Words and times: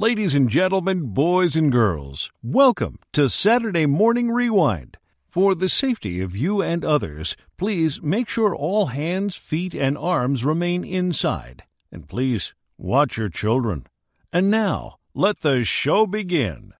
Ladies 0.00 0.34
and 0.34 0.48
gentlemen, 0.48 1.08
boys 1.12 1.56
and 1.56 1.70
girls, 1.70 2.30
welcome 2.42 2.98
to 3.12 3.28
Saturday 3.28 3.84
Morning 3.84 4.30
Rewind. 4.30 4.96
For 5.28 5.54
the 5.54 5.68
safety 5.68 6.22
of 6.22 6.34
you 6.34 6.62
and 6.62 6.86
others, 6.86 7.36
please 7.58 8.00
make 8.00 8.26
sure 8.26 8.56
all 8.56 8.86
hands, 8.86 9.36
feet, 9.36 9.74
and 9.74 9.98
arms 9.98 10.42
remain 10.42 10.84
inside. 10.84 11.64
And 11.92 12.08
please 12.08 12.54
watch 12.78 13.18
your 13.18 13.28
children. 13.28 13.86
And 14.32 14.50
now, 14.50 14.96
let 15.12 15.40
the 15.40 15.64
show 15.64 16.06
begin. 16.06 16.72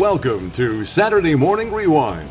Welcome 0.00 0.50
to 0.52 0.86
Saturday 0.86 1.34
Morning 1.34 1.70
Rewind, 1.70 2.30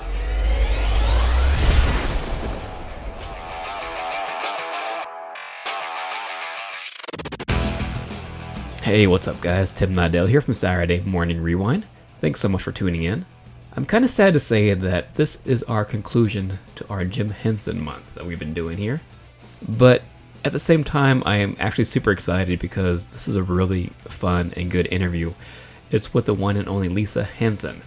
Hey, 8.91 9.07
what's 9.07 9.29
up, 9.29 9.39
guys? 9.39 9.73
Tim 9.73 9.95
Nidell 9.95 10.27
here 10.27 10.41
from 10.41 10.53
Saturday 10.53 10.99
Morning 10.99 11.41
Rewind. 11.41 11.85
Thanks 12.19 12.41
so 12.41 12.49
much 12.49 12.61
for 12.61 12.73
tuning 12.73 13.03
in. 13.03 13.25
I'm 13.73 13.85
kind 13.85 14.03
of 14.03 14.11
sad 14.11 14.33
to 14.33 14.39
say 14.41 14.73
that 14.73 15.15
this 15.15 15.39
is 15.45 15.63
our 15.63 15.85
conclusion 15.85 16.59
to 16.75 16.85
our 16.89 17.05
Jim 17.05 17.29
Henson 17.29 17.81
month 17.81 18.15
that 18.15 18.25
we've 18.25 18.37
been 18.37 18.53
doing 18.53 18.77
here. 18.77 18.99
But 19.65 20.01
at 20.43 20.51
the 20.51 20.59
same 20.59 20.83
time, 20.83 21.23
I 21.25 21.37
am 21.37 21.55
actually 21.57 21.85
super 21.85 22.11
excited 22.11 22.59
because 22.59 23.05
this 23.05 23.29
is 23.29 23.37
a 23.37 23.43
really 23.43 23.93
fun 24.09 24.51
and 24.57 24.69
good 24.69 24.87
interview. 24.87 25.35
It's 25.89 26.13
with 26.13 26.25
the 26.25 26.33
one 26.33 26.57
and 26.57 26.67
only 26.67 26.89
Lisa 26.89 27.23
Henson, 27.23 27.83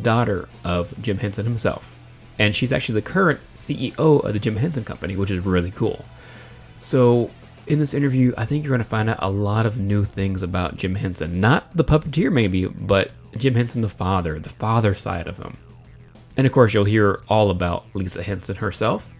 daughter 0.00 0.48
of 0.62 0.94
Jim 1.02 1.18
Henson 1.18 1.46
himself. 1.46 1.96
And 2.38 2.54
she's 2.54 2.72
actually 2.72 3.00
the 3.00 3.10
current 3.10 3.40
CEO 3.56 4.22
of 4.24 4.32
the 4.32 4.38
Jim 4.38 4.54
Henson 4.54 4.84
Company, 4.84 5.16
which 5.16 5.32
is 5.32 5.44
really 5.44 5.72
cool. 5.72 6.04
So, 6.78 7.32
in 7.66 7.78
this 7.78 7.94
interview, 7.94 8.32
I 8.36 8.44
think 8.44 8.64
you're 8.64 8.70
going 8.70 8.82
to 8.82 8.88
find 8.88 9.08
out 9.08 9.18
a 9.20 9.30
lot 9.30 9.66
of 9.66 9.78
new 9.78 10.04
things 10.04 10.42
about 10.42 10.76
Jim 10.76 10.94
Henson. 10.94 11.40
Not 11.40 11.74
the 11.76 11.84
puppeteer, 11.84 12.32
maybe, 12.32 12.66
but 12.66 13.12
Jim 13.36 13.54
Henson, 13.54 13.82
the 13.82 13.88
father, 13.88 14.38
the 14.38 14.50
father 14.50 14.94
side 14.94 15.26
of 15.26 15.38
him. 15.38 15.56
And 16.36 16.46
of 16.46 16.52
course, 16.52 16.74
you'll 16.74 16.84
hear 16.84 17.20
all 17.28 17.50
about 17.50 17.84
Lisa 17.94 18.22
Henson 18.22 18.56
herself. 18.56 19.12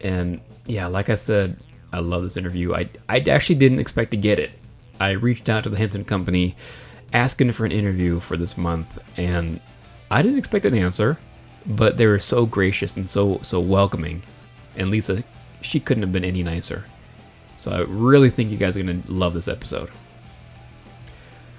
And 0.00 0.40
yeah, 0.66 0.86
like 0.86 1.10
I 1.10 1.14
said, 1.14 1.56
I 1.92 2.00
love 2.00 2.22
this 2.22 2.36
interview. 2.36 2.74
I, 2.74 2.88
I 3.08 3.20
actually 3.20 3.56
didn't 3.56 3.80
expect 3.80 4.12
to 4.12 4.16
get 4.16 4.38
it. 4.38 4.50
I 5.00 5.10
reached 5.10 5.48
out 5.48 5.64
to 5.64 5.70
the 5.70 5.76
Henson 5.76 6.04
Company 6.04 6.56
asking 7.12 7.52
for 7.52 7.64
an 7.64 7.72
interview 7.72 8.20
for 8.20 8.36
this 8.36 8.56
month, 8.56 8.98
and 9.16 9.60
I 10.10 10.22
didn't 10.22 10.38
expect 10.38 10.64
an 10.64 10.74
answer, 10.74 11.18
but 11.66 11.96
they 11.96 12.06
were 12.06 12.18
so 12.18 12.46
gracious 12.46 12.96
and 12.96 13.08
so 13.08 13.40
so 13.42 13.60
welcoming. 13.60 14.22
And 14.76 14.90
Lisa, 14.90 15.22
she 15.60 15.80
couldn't 15.80 16.02
have 16.02 16.12
been 16.12 16.24
any 16.24 16.42
nicer. 16.42 16.84
So 17.64 17.72
I 17.72 17.80
really 17.88 18.28
think 18.28 18.50
you 18.50 18.58
guys 18.58 18.76
are 18.76 18.82
going 18.82 19.02
to 19.02 19.10
love 19.10 19.32
this 19.32 19.48
episode. 19.48 19.90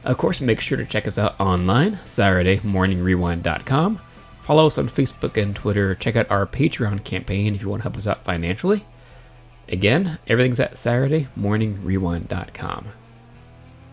Of 0.04 0.20
course, 0.20 0.40
make 0.40 0.62
sure 0.62 0.78
to 0.78 0.86
check 0.86 1.08
us 1.08 1.18
out 1.18 1.40
online, 1.40 1.96
SaturdayMorningRewind.com. 2.06 4.00
Follow 4.44 4.68
us 4.68 4.78
on 4.78 4.88
Facebook 4.88 5.42
and 5.42 5.56
Twitter. 5.56 5.96
Check 5.96 6.16
out 6.16 6.30
our 6.30 6.46
Patreon 6.46 7.04
campaign 7.04 7.56
if 7.56 7.64
you 7.64 7.70
want 7.70 7.80
to 7.80 7.86
help 7.86 7.98
us 7.98 8.06
out 8.06 8.24
financially. 8.24 8.86
Again, 9.68 10.20
everything's 10.28 10.60
at 10.60 10.74
SaturdayMorningRewind.com. 10.74 12.86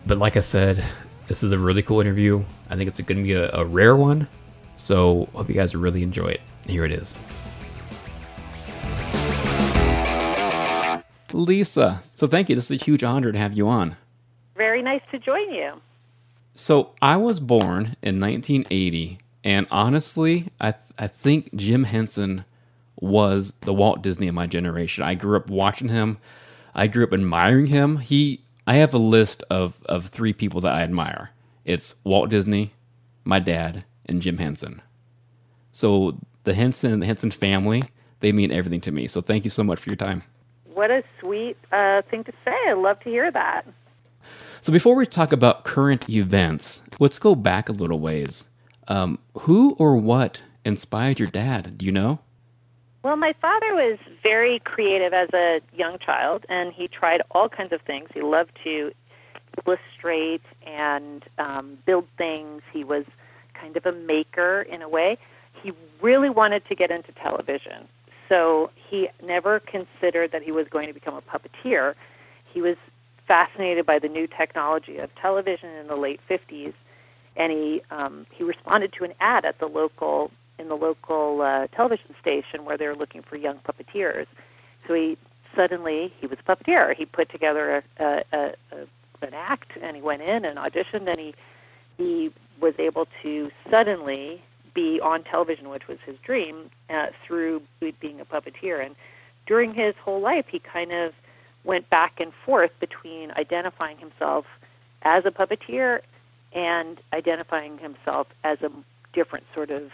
But 0.05 0.19
like 0.19 0.37
I 0.37 0.41
said, 0.41 0.85
this 1.27 1.41
is 1.41 1.51
a 1.51 1.57
really 1.57 1.81
cool 1.81 1.99
interview. 1.99 2.43
I 2.69 2.75
think 2.75 2.89
it's 2.89 3.01
going 3.01 3.17
to 3.17 3.23
be 3.23 3.33
a, 3.33 3.49
a 3.53 3.65
rare 3.65 3.95
one. 3.95 4.27
So 4.75 5.29
hope 5.33 5.49
you 5.49 5.55
guys 5.55 5.73
really 5.73 6.03
enjoy 6.03 6.27
it. 6.27 6.41
Here 6.67 6.85
it 6.85 6.91
is. 6.91 7.15
Lisa, 11.33 12.03
so 12.15 12.27
thank 12.27 12.49
you. 12.49 12.55
This 12.55 12.71
is 12.71 12.81
a 12.81 12.83
huge 12.83 13.03
honor 13.03 13.31
to 13.31 13.37
have 13.37 13.53
you 13.53 13.67
on. 13.67 13.95
Very 14.55 14.81
nice 14.81 15.01
to 15.11 15.19
join 15.19 15.51
you. 15.51 15.81
So 16.53 16.91
I 17.01 17.17
was 17.17 17.39
born 17.39 17.95
in 18.03 18.19
1980, 18.19 19.17
and 19.43 19.65
honestly, 19.71 20.49
I 20.61 20.71
th- 20.71 20.83
I 20.97 21.07
think 21.07 21.53
Jim 21.55 21.85
Henson 21.85 22.45
was 22.99 23.53
the 23.61 23.73
Walt 23.73 24.01
Disney 24.01 24.27
of 24.27 24.35
my 24.35 24.45
generation. 24.47 25.03
I 25.03 25.15
grew 25.15 25.35
up 25.35 25.49
watching 25.49 25.89
him. 25.89 26.19
I 26.75 26.87
grew 26.87 27.03
up 27.03 27.13
admiring 27.13 27.67
him. 27.67 27.97
He 27.97 28.41
I 28.67 28.75
have 28.75 28.93
a 28.93 28.99
list 28.99 29.43
of 29.49 29.73
of 29.85 30.07
three 30.07 30.33
people 30.33 30.61
that 30.61 30.73
I 30.73 30.83
admire. 30.83 31.31
It's 31.65 31.95
Walt 32.03 32.29
Disney, 32.29 32.73
my 33.23 33.39
dad, 33.39 33.83
and 34.05 34.21
Jim 34.21 34.37
Henson. 34.37 34.81
So 35.71 36.19
the 36.43 36.53
Henson 36.53 36.93
and 36.93 37.01
the 37.01 37.05
Henson 37.07 37.31
family, 37.31 37.83
they 38.19 38.31
mean 38.31 38.51
everything 38.51 38.81
to 38.81 38.91
me. 38.91 39.07
So 39.07 39.21
thank 39.21 39.43
you 39.43 39.49
so 39.49 39.63
much 39.63 39.79
for 39.79 39.89
your 39.89 39.95
time. 39.95 40.23
What 40.73 40.91
a 40.91 41.03
sweet 41.19 41.57
uh, 41.71 42.01
thing 42.09 42.23
to 42.23 42.31
say. 42.43 42.55
I 42.67 42.73
love 42.73 42.99
to 43.01 43.09
hear 43.09 43.31
that. 43.31 43.65
So 44.61 44.71
before 44.71 44.95
we 44.95 45.05
talk 45.05 45.33
about 45.33 45.65
current 45.65 46.09
events, 46.09 46.81
let's 46.99 47.19
go 47.19 47.35
back 47.35 47.69
a 47.69 47.73
little 47.73 47.99
ways. 47.99 48.45
Um, 48.87 49.19
who 49.39 49.75
or 49.77 49.97
what 49.97 50.41
inspired 50.65 51.19
your 51.19 51.29
dad? 51.29 51.77
Do 51.77 51.85
you 51.85 51.91
know? 51.91 52.19
Well, 53.03 53.17
my 53.17 53.33
father 53.41 53.73
was 53.73 53.99
very 54.23 54.59
creative 54.59 55.13
as 55.13 55.27
a 55.33 55.59
young 55.75 55.97
child, 55.99 56.45
and 56.47 56.71
he 56.71 56.87
tried 56.87 57.21
all 57.31 57.49
kinds 57.49 57.73
of 57.73 57.81
things. 57.81 58.07
He 58.13 58.21
loved 58.21 58.57
to 58.63 58.93
illustrate 59.67 60.41
and 60.65 61.23
um, 61.37 61.77
build 61.85 62.07
things. 62.17 62.61
He 62.71 62.83
was 62.83 63.03
kind 63.53 63.75
of 63.75 63.85
a 63.85 63.91
maker 63.91 64.61
in 64.61 64.81
a 64.81 64.87
way. 64.87 65.17
He 65.61 65.73
really 66.01 66.29
wanted 66.29 66.65
to 66.67 66.75
get 66.75 66.91
into 66.91 67.11
television. 67.11 67.87
So 68.29 68.71
he 68.89 69.09
never 69.23 69.59
considered 69.59 70.31
that 70.31 70.41
he 70.43 70.51
was 70.51 70.67
going 70.69 70.87
to 70.87 70.93
become 70.93 71.15
a 71.15 71.21
puppeteer. 71.21 71.93
He 72.51 72.61
was 72.61 72.77
fascinated 73.27 73.85
by 73.85 73.99
the 73.99 74.07
new 74.07 74.27
technology 74.27 74.97
of 74.97 75.09
television 75.15 75.69
in 75.69 75.87
the 75.87 75.95
late 75.95 76.19
50s, 76.29 76.73
and 77.35 77.51
he 77.51 77.81
um, 77.89 78.25
he 78.31 78.43
responded 78.43 78.93
to 78.97 79.03
an 79.03 79.13
ad 79.19 79.45
at 79.45 79.59
the 79.59 79.65
local 79.65 80.31
in 80.59 80.67
the 80.67 80.75
local 80.75 81.41
uh, 81.41 81.67
television 81.75 82.15
station 82.21 82.65
where 82.65 82.77
they 82.77 82.87
were 82.87 82.95
looking 82.95 83.23
for 83.23 83.35
young 83.37 83.59
puppeteers. 83.59 84.27
So 84.87 84.93
he 84.93 85.17
suddenly 85.55 86.13
he 86.19 86.27
was 86.27 86.37
a 86.45 86.55
puppeteer. 86.55 86.95
He 86.95 87.05
put 87.05 87.31
together 87.31 87.83
a, 87.99 88.03
a, 88.03 88.23
a, 88.31 88.37
a 88.71 89.25
an 89.25 89.33
act, 89.33 89.71
and 89.81 89.95
he 89.95 90.01
went 90.01 90.21
in 90.21 90.45
and 90.45 90.57
auditioned, 90.57 91.09
and 91.09 91.19
he 91.19 91.33
he 91.97 92.33
was 92.61 92.73
able 92.79 93.07
to 93.23 93.49
suddenly 93.69 94.41
be 94.73 94.99
on 95.01 95.23
television, 95.23 95.69
which 95.69 95.87
was 95.87 95.97
his 96.05 96.17
dream, 96.25 96.69
uh, 96.89 97.07
through 97.25 97.61
being 97.79 98.19
a 98.19 98.25
puppeteer. 98.25 98.83
And 98.83 98.95
during 99.45 99.73
his 99.73 99.95
whole 100.03 100.19
life, 100.19 100.45
he 100.49 100.59
kind 100.59 100.91
of 100.91 101.13
went 101.63 101.89
back 101.89 102.19
and 102.19 102.33
forth 102.45 102.71
between 102.79 103.31
identifying 103.31 103.97
himself 103.97 104.45
as 105.03 105.25
a 105.25 105.31
puppeteer 105.31 106.01
and 106.53 106.99
identifying 107.13 107.77
himself 107.77 108.27
as 108.43 108.61
a 108.61 108.71
different 109.13 109.45
sort 109.53 109.69
of 109.71 109.91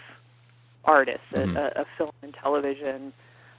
artist, 0.85 1.23
Mhm. 1.31 1.56
a, 1.57 1.81
a 1.81 1.85
film 1.97 2.11
and 2.22 2.34
television 2.34 3.13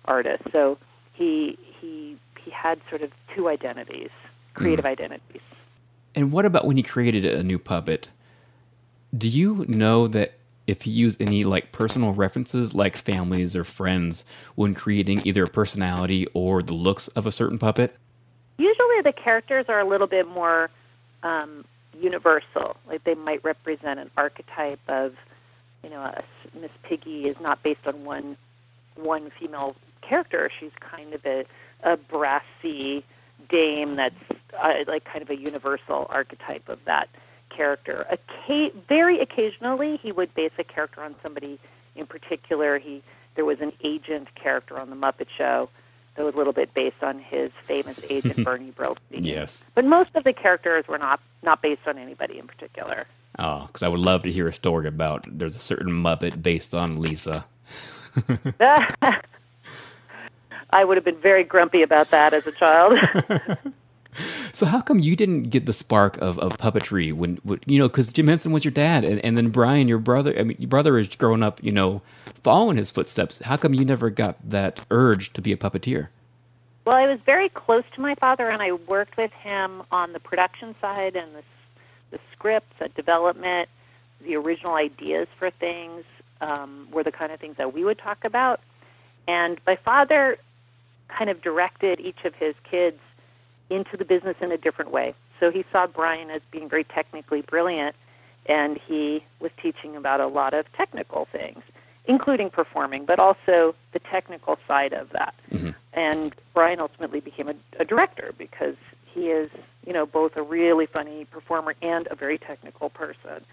artist. 0.07 0.43
So 0.53 0.79
he 1.13 1.59
he 1.81 2.17
he 2.45 2.51
had 2.51 2.81
sort 2.89 3.03
of 3.03 3.11
two 3.35 3.49
identities, 3.49 4.11
creative 4.55 4.87
identities. 4.87 5.43
And 6.15 6.33
what 6.33 6.45
about 6.45 6.67
when 6.67 6.77
he 6.77 6.83
created 6.83 7.25
a 7.25 7.43
new 7.43 7.59
puppet? 7.59 8.09
Do 9.17 9.29
you 9.29 9.65
know 9.69 10.09
that 10.09 10.35
if 10.71 10.87
you 10.87 10.93
use 10.93 11.17
any 11.19 11.45
like 11.45 11.73
personal 11.73 12.13
references, 12.13 12.75
like 12.75 12.97
families 12.97 13.57
or 13.57 13.65
friends, 13.65 14.25
when 14.55 14.75
creating 14.75 15.23
either 15.25 15.45
a 15.45 15.49
personality 15.49 16.27
or 16.33 16.63
the 16.63 16.75
looks 16.75 17.09
of 17.09 17.27
a 17.27 17.33
certain 17.33 17.59
puppet? 17.59 17.97
Usually, 18.59 19.03
the 19.03 19.13
characters 19.13 19.67
are 19.69 19.81
a 19.81 19.89
little 19.89 20.07
bit 20.07 20.29
more 20.29 20.71
um, 21.23 21.65
universal. 21.99 22.77
Like 22.87 23.05
they 23.05 23.15
might 23.15 23.43
represent 23.45 23.99
an 23.99 24.11
archetype 24.17 24.81
of, 24.89 25.15
you 25.83 25.91
know, 25.91 26.01
a 26.01 26.23
Miss 26.59 26.71
Piggy 26.83 27.27
is 27.27 27.37
not 27.41 27.63
based 27.63 27.87
on 27.87 28.05
one 28.05 28.37
one 28.97 29.31
female 29.39 29.77
character. 30.03 30.51
She's 30.59 30.73
kind 30.81 31.15
of 31.15 31.25
a 31.27 31.45
a 31.83 31.97
brassy 31.97 33.05
dame 33.49 33.97
that's 33.97 34.15
uh, 34.63 34.73
like 34.87 35.05
kind 35.05 35.23
of 35.23 35.31
a 35.31 35.37
universal 35.37 36.07
archetype 36.11 36.69
of 36.69 36.79
that 36.85 37.09
character. 37.55 38.07
Occa- 38.11 38.73
very 38.89 39.21
occasionally, 39.21 39.99
he 40.03 40.13
would 40.13 40.35
base 40.35 40.53
a 40.59 40.65
character 40.65 41.03
on 41.03 41.15
somebody 41.23 41.59
in 41.97 42.07
particular. 42.07 42.79
He 42.79 43.03
there 43.37 43.45
was 43.45 43.61
an 43.61 43.73
agent 43.85 44.29
character 44.35 44.79
on 44.79 44.91
the 44.91 44.97
Muppet 44.97 45.29
Show 45.37 45.69
that 46.17 46.25
was 46.25 46.35
a 46.35 46.37
little 46.39 46.53
bit 46.53 46.75
based 46.75 47.03
on 47.03 47.19
his 47.19 47.51
famous 47.67 47.99
agent 48.11 48.45
Bernie 48.45 48.73
Brillstein. 48.73 49.25
Yes. 49.25 49.65
But 49.75 49.85
most 49.85 50.11
of 50.15 50.25
the 50.25 50.33
characters 50.33 50.87
were 50.89 50.99
not 50.99 51.21
not 51.43 51.63
based 51.63 51.87
on 51.87 51.99
anybody 51.99 52.39
in 52.39 52.47
particular. 52.47 53.07
Oh, 53.39 53.67
because 53.67 53.83
I 53.83 53.89
would 53.89 54.01
love 54.01 54.23
to 54.25 54.33
hear 54.33 54.49
a 54.49 54.53
story 54.53 54.89
about 54.89 55.25
there's 55.31 55.55
a 55.55 55.61
certain 55.61 55.93
Muppet 55.93 56.43
based 56.43 56.75
on 56.75 57.01
Lisa. 57.01 57.45
I 60.73 60.85
would 60.85 60.97
have 60.97 61.05
been 61.05 61.21
very 61.21 61.45
grumpy 61.45 61.83
about 61.83 62.11
that 62.11 62.33
as 62.35 62.47
a 62.47 62.53
child. 62.53 62.99
So 64.53 64.67
how 64.67 64.81
come 64.81 64.99
you 64.99 65.17
didn't 65.17 65.45
get 65.45 65.67
the 65.67 65.73
spark 65.73 66.17
of, 66.19 66.39
of 66.39 66.53
puppetry 66.53 67.13
when, 67.13 67.39
when 67.43 67.61
you 67.67 67.79
know 67.79 67.89
because 67.89 68.13
Jim 68.13 68.27
Henson 68.27 68.53
was 68.53 68.65
your 68.65 68.73
dad 68.73 69.05
and, 69.05 69.25
and 69.25 69.37
then 69.37 69.51
Brian 69.51 69.89
your 69.89 69.99
brother 69.99 70.37
I 70.39 70.43
mean 70.43 70.57
your 70.59 70.69
brother 70.69 70.99
is 70.99 71.09
growing 71.09 71.43
up 71.43 71.63
you 71.63 71.73
know 71.73 72.03
following 72.43 72.77
his 72.77 72.91
footsteps 72.91 73.39
how 73.39 73.57
come 73.57 73.75
you 73.75 73.85
never 73.85 74.11
got 74.11 74.37
that 74.49 74.81
urge 74.91 75.33
to 75.35 75.41
be 75.41 75.53
a 75.53 75.57
puppeteer? 75.57 76.09
Well, 76.85 76.97
I 76.97 77.07
was 77.07 77.21
very 77.25 77.49
close 77.49 77.85
to 77.95 78.01
my 78.01 78.15
father, 78.15 78.49
and 78.49 78.63
I 78.63 78.73
worked 78.73 79.17
with 79.17 79.31
him 79.33 79.83
on 79.93 80.13
the 80.13 80.21
production 80.21 80.75
side 80.81 81.15
and 81.15 81.35
the, 81.35 81.43
the 82.11 82.19
scripts, 82.33 82.75
the 82.79 82.89
development, 82.89 83.69
the 84.25 84.35
original 84.37 84.75
ideas 84.75 85.29
for 85.39 85.51
things 85.51 86.05
um, 86.41 86.89
were 86.91 87.05
the 87.05 87.13
kind 87.13 87.33
of 87.33 87.41
things 87.41 87.57
that 87.59 87.75
we 87.75 87.85
would 87.85 87.99
talk 87.99 88.25
about. 88.25 88.61
And 89.29 89.61
my 89.67 89.77
father 89.77 90.39
kind 91.09 91.29
of 91.29 91.43
directed 91.43 92.01
each 92.01 92.25
of 92.25 92.35
his 92.35 92.55
kids 92.69 92.99
into 93.71 93.97
the 93.97 94.05
business 94.05 94.37
in 94.41 94.53
a 94.53 94.57
different 94.59 94.91
way. 94.91 95.15
So 95.39 95.51
he 95.51 95.65
saw 95.73 95.87
Brian 95.87 96.31
as 96.31 96.43
being 96.51 96.69
very 96.69 96.85
technically 96.85 97.43
brilliant, 97.43 97.97
and 98.47 98.79
he 98.87 99.25
was 99.41 99.51
teaching 99.63 99.97
about 99.97 100.21
a 100.21 100.27
lot 100.27 100.55
of 100.55 100.67
technical 100.77 101.29
things, 101.31 101.63
including 102.07 102.51
performing, 102.51 103.05
but 103.07 103.19
also 103.19 103.75
the 103.93 104.01
technical 104.11 104.59
side 104.67 104.93
of 104.93 105.11
that. 105.11 105.35
Mm-hmm. 105.53 105.71
And 105.93 106.35
Brian 106.55 106.81
ultimately 106.81 107.21
became 107.21 107.49
a, 107.49 107.55
a 107.79 107.85
director 107.85 108.33
because 108.37 108.77
he 109.13 109.29
is, 109.29 109.51
you 109.87 109.93
know, 109.93 110.07
both 110.07 110.37
a 110.37 110.43
really 110.43 110.87
funny 110.87 111.25
performer 111.25 111.75
and 111.83 112.07
a 112.11 112.15
very 112.15 112.39
technical 112.39 112.91
person. 112.91 113.45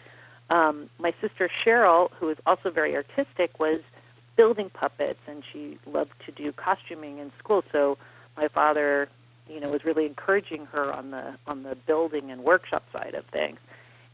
Um, 0.50 0.90
my 1.00 1.14
sister 1.22 1.50
Cheryl, 1.66 2.10
who 2.20 2.30
is 2.30 2.38
also 2.46 2.70
very 2.70 2.96
artistic, 2.96 3.60
was 3.60 3.82
building 4.36 4.70
puppets, 4.70 5.20
and 5.28 5.44
she 5.52 5.78
loved 5.86 6.14
to 6.26 6.32
do 6.32 6.52
costuming 6.54 7.18
in 7.18 7.32
school. 7.40 7.64
So 7.72 7.98
my 8.38 8.48
father 8.48 9.10
you 9.50 9.60
know 9.60 9.70
was 9.70 9.84
really 9.86 10.06
encouraging 10.06 10.66
her 10.68 10.92
on 10.94 11.12
the 11.12 11.36
on 11.48 11.64
the 11.64 11.76
building 11.76 12.32
and 12.32 12.44
workshop 12.44 12.84
side 12.92 13.14
of 13.16 13.26
things 13.26 13.58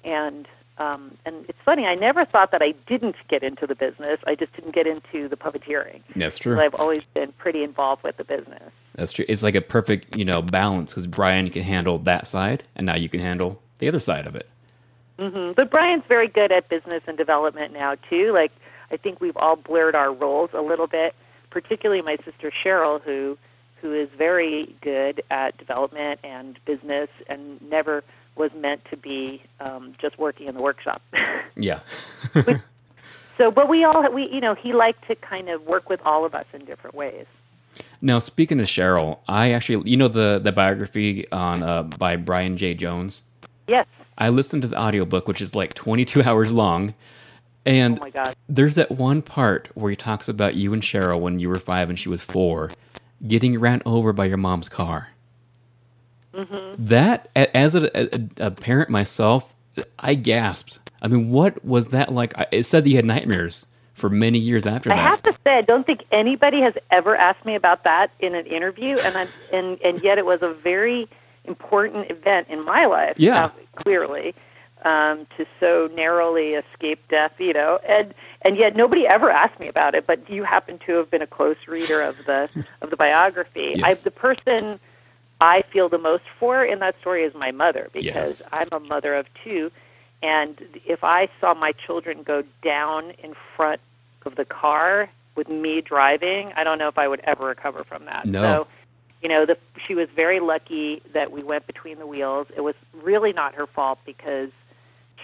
and 0.03 0.47
um 0.77 1.15
and 1.25 1.45
it's 1.47 1.57
funny 1.63 1.85
i 1.85 1.95
never 1.95 2.25
thought 2.25 2.51
that 2.51 2.61
i 2.61 2.73
didn't 2.87 3.15
get 3.29 3.43
into 3.43 3.67
the 3.67 3.75
business 3.75 4.19
i 4.25 4.35
just 4.35 4.53
didn't 4.53 4.73
get 4.73 4.87
into 4.87 5.27
the 5.29 5.35
puppeteering 5.35 6.01
That's 6.15 6.37
true. 6.37 6.59
i've 6.59 6.75
always 6.75 7.03
been 7.13 7.31
pretty 7.37 7.63
involved 7.63 8.03
with 8.03 8.17
the 8.17 8.23
business 8.23 8.71
That's 8.95 9.11
true. 9.11 9.25
It's 9.27 9.43
like 9.43 9.55
a 9.55 9.61
perfect 9.61 10.15
you 10.15 10.25
know 10.25 10.41
balance 10.41 10.91
because 10.91 11.07
Brian 11.07 11.49
can 11.49 11.63
handle 11.63 11.99
that 11.99 12.27
side 12.27 12.63
and 12.75 12.85
now 12.85 12.95
you 12.95 13.09
can 13.09 13.19
handle 13.19 13.61
the 13.79 13.87
other 13.87 13.99
side 13.99 14.25
of 14.25 14.35
it. 14.35 14.47
hmm 15.19 15.51
but 15.55 15.69
brian's 15.69 16.03
very 16.07 16.27
good 16.27 16.51
at 16.51 16.69
business 16.69 17.03
and 17.07 17.17
development 17.17 17.71
now 17.73 17.95
too 18.09 18.31
like 18.33 18.51
i 18.91 18.97
think 18.97 19.21
we've 19.21 19.37
all 19.37 19.55
blurred 19.55 19.93
our 19.95 20.11
roles 20.11 20.49
a 20.53 20.61
little 20.61 20.87
bit 20.87 21.13
particularly 21.51 22.01
my 22.01 22.17
sister 22.25 22.51
cheryl 22.65 22.99
who 23.03 23.37
who 23.83 23.93
is 23.93 24.09
very 24.17 24.75
good 24.81 25.21
at 25.29 25.55
development 25.57 26.19
and 26.23 26.57
business 26.65 27.09
and 27.27 27.61
never 27.69 28.03
was 28.35 28.49
meant 28.55 28.81
to 28.89 28.97
be 28.97 29.43
um, 29.59 29.93
just 30.01 30.17
working 30.17 30.47
in 30.47 30.55
the 30.55 30.61
workshop. 30.61 31.01
Yeah. 31.55 31.81
so, 33.37 33.51
but 33.51 33.69
we 33.69 33.83
all, 33.83 34.11
we, 34.11 34.27
you 34.31 34.39
know, 34.41 34.55
he 34.55 34.73
liked 34.73 35.07
to 35.07 35.15
kind 35.15 35.49
of 35.49 35.61
work 35.63 35.87
with 35.89 35.99
all 36.03 36.25
of 36.25 36.33
us 36.33 36.45
in 36.53 36.65
different 36.65 36.95
ways. 36.95 37.25
now 38.01 38.17
speaking 38.19 38.57
to 38.57 38.63
Cheryl, 38.63 39.19
I 39.27 39.51
actually 39.51 39.87
you 39.89 39.97
know 39.97 40.07
the 40.07 40.39
the 40.43 40.51
biography 40.51 41.29
on 41.31 41.61
uh, 41.61 41.83
by 41.83 42.15
Brian 42.15 42.57
Jay 42.57 42.73
Jones. 42.73 43.21
Yes. 43.67 43.85
I 44.17 44.29
listened 44.29 44.61
to 44.63 44.67
the 44.67 44.79
audiobook, 44.79 45.27
which 45.27 45.41
is 45.41 45.53
like 45.55 45.73
22 45.75 46.23
hours 46.27 46.51
long. 46.51 46.93
And 47.65 47.97
Oh 47.97 48.01
my 48.01 48.09
God. 48.09 48.35
there's 48.49 48.75
that 48.75 48.91
one 48.91 49.21
part 49.21 49.69
where 49.75 49.89
he 49.91 49.95
talks 49.95 50.27
about 50.27 50.55
you 50.55 50.73
and 50.73 50.81
Cheryl 50.81 51.19
when 51.21 51.39
you 51.39 51.49
were 51.49 51.59
five 51.59 51.89
and 51.89 51.97
she 51.99 52.09
was 52.09 52.21
four, 52.23 52.71
getting 53.27 53.59
ran 53.59 53.81
over 53.85 54.13
by 54.13 54.25
your 54.25 54.37
mom's 54.37 54.69
car. 54.69 55.09
Mm-hmm. 56.33 56.87
That, 56.87 57.29
as 57.35 57.75
a, 57.75 58.15
a, 58.15 58.47
a 58.47 58.51
parent 58.51 58.89
myself, 58.89 59.53
I 59.99 60.15
gasped. 60.15 60.79
I 61.01 61.07
mean, 61.07 61.29
what 61.29 61.63
was 61.63 61.89
that 61.89 62.13
like? 62.13 62.33
It 62.51 62.63
said 62.65 62.83
that 62.85 62.89
you 62.89 62.95
had 62.95 63.05
nightmares 63.05 63.65
for 63.93 64.09
many 64.09 64.39
years 64.39 64.65
after 64.65 64.91
I 64.91 64.95
that. 64.95 65.01
have 65.01 65.23
to 65.23 65.33
say, 65.43 65.57
I 65.57 65.61
don't 65.61 65.85
think 65.85 66.01
anybody 66.11 66.61
has 66.61 66.73
ever 66.91 67.15
asked 67.15 67.45
me 67.45 67.55
about 67.55 67.83
that 67.83 68.11
in 68.19 68.35
an 68.35 68.45
interview, 68.47 68.97
and 68.97 69.17
I, 69.17 69.27
and 69.51 69.79
and 69.81 70.01
yet 70.03 70.17
it 70.17 70.25
was 70.25 70.41
a 70.41 70.53
very 70.53 71.07
important 71.45 72.09
event 72.09 72.47
in 72.49 72.63
my 72.65 72.85
life. 72.85 73.15
Yeah. 73.17 73.45
uh, 73.45 73.49
clearly, 73.75 74.33
um, 74.83 75.25
to 75.37 75.45
so 75.59 75.89
narrowly 75.95 76.49
escape 76.49 76.99
death, 77.09 77.33
you 77.39 77.53
know, 77.53 77.79
and 77.87 78.13
and 78.41 78.57
yet 78.57 78.75
nobody 78.75 79.05
ever 79.07 79.29
asked 79.31 79.59
me 79.59 79.67
about 79.67 79.95
it. 79.95 80.05
But 80.05 80.29
you 80.29 80.43
happen 80.43 80.79
to 80.85 80.93
have 80.97 81.09
been 81.09 81.21
a 81.21 81.27
close 81.27 81.57
reader 81.67 82.01
of 82.01 82.17
the 82.25 82.49
of 82.81 82.89
the 82.89 82.97
biography. 82.97 83.75
I, 83.83 83.89
Yes. 83.89 84.01
the 84.03 84.11
person 84.11 84.79
I 85.41 85.63
feel 85.71 85.89
the 85.89 85.97
most 85.97 86.23
for 86.39 86.63
in 86.63 86.79
that 86.79 86.95
story 87.01 87.23
is 87.23 87.33
my 87.33 87.51
mother 87.51 87.87
because 87.93 88.41
Yes. 88.41 88.43
I'm 88.51 88.69
a 88.71 88.79
mother 88.79 89.15
of 89.15 89.27
two, 89.43 89.71
and 90.21 90.61
if 90.85 91.03
I 91.03 91.29
saw 91.39 91.53
my 91.53 91.71
children 91.73 92.23
go 92.23 92.43
down 92.63 93.11
in 93.23 93.33
front 93.55 93.81
of 94.25 94.35
the 94.35 94.45
car 94.45 95.09
with 95.35 95.49
me 95.49 95.81
driving, 95.81 96.51
I 96.55 96.63
don't 96.63 96.77
know 96.77 96.87
if 96.87 96.97
I 96.97 97.07
would 97.07 97.21
ever 97.21 97.45
recover 97.47 97.83
from 97.83 98.05
that. 98.05 98.25
No. 98.25 98.41
So, 98.41 98.67
you 99.21 99.29
know, 99.29 99.45
the, 99.45 99.57
she 99.87 99.95
was 99.95 100.07
very 100.15 100.39
lucky 100.39 101.01
that 101.13 101.31
we 101.31 101.43
went 101.43 101.65
between 101.65 101.97
the 101.97 102.05
wheels. 102.05 102.47
It 102.55 102.61
was 102.61 102.75
really 103.01 103.33
not 103.33 103.55
her 103.55 103.65
fault 103.67 103.99
because 104.05 104.49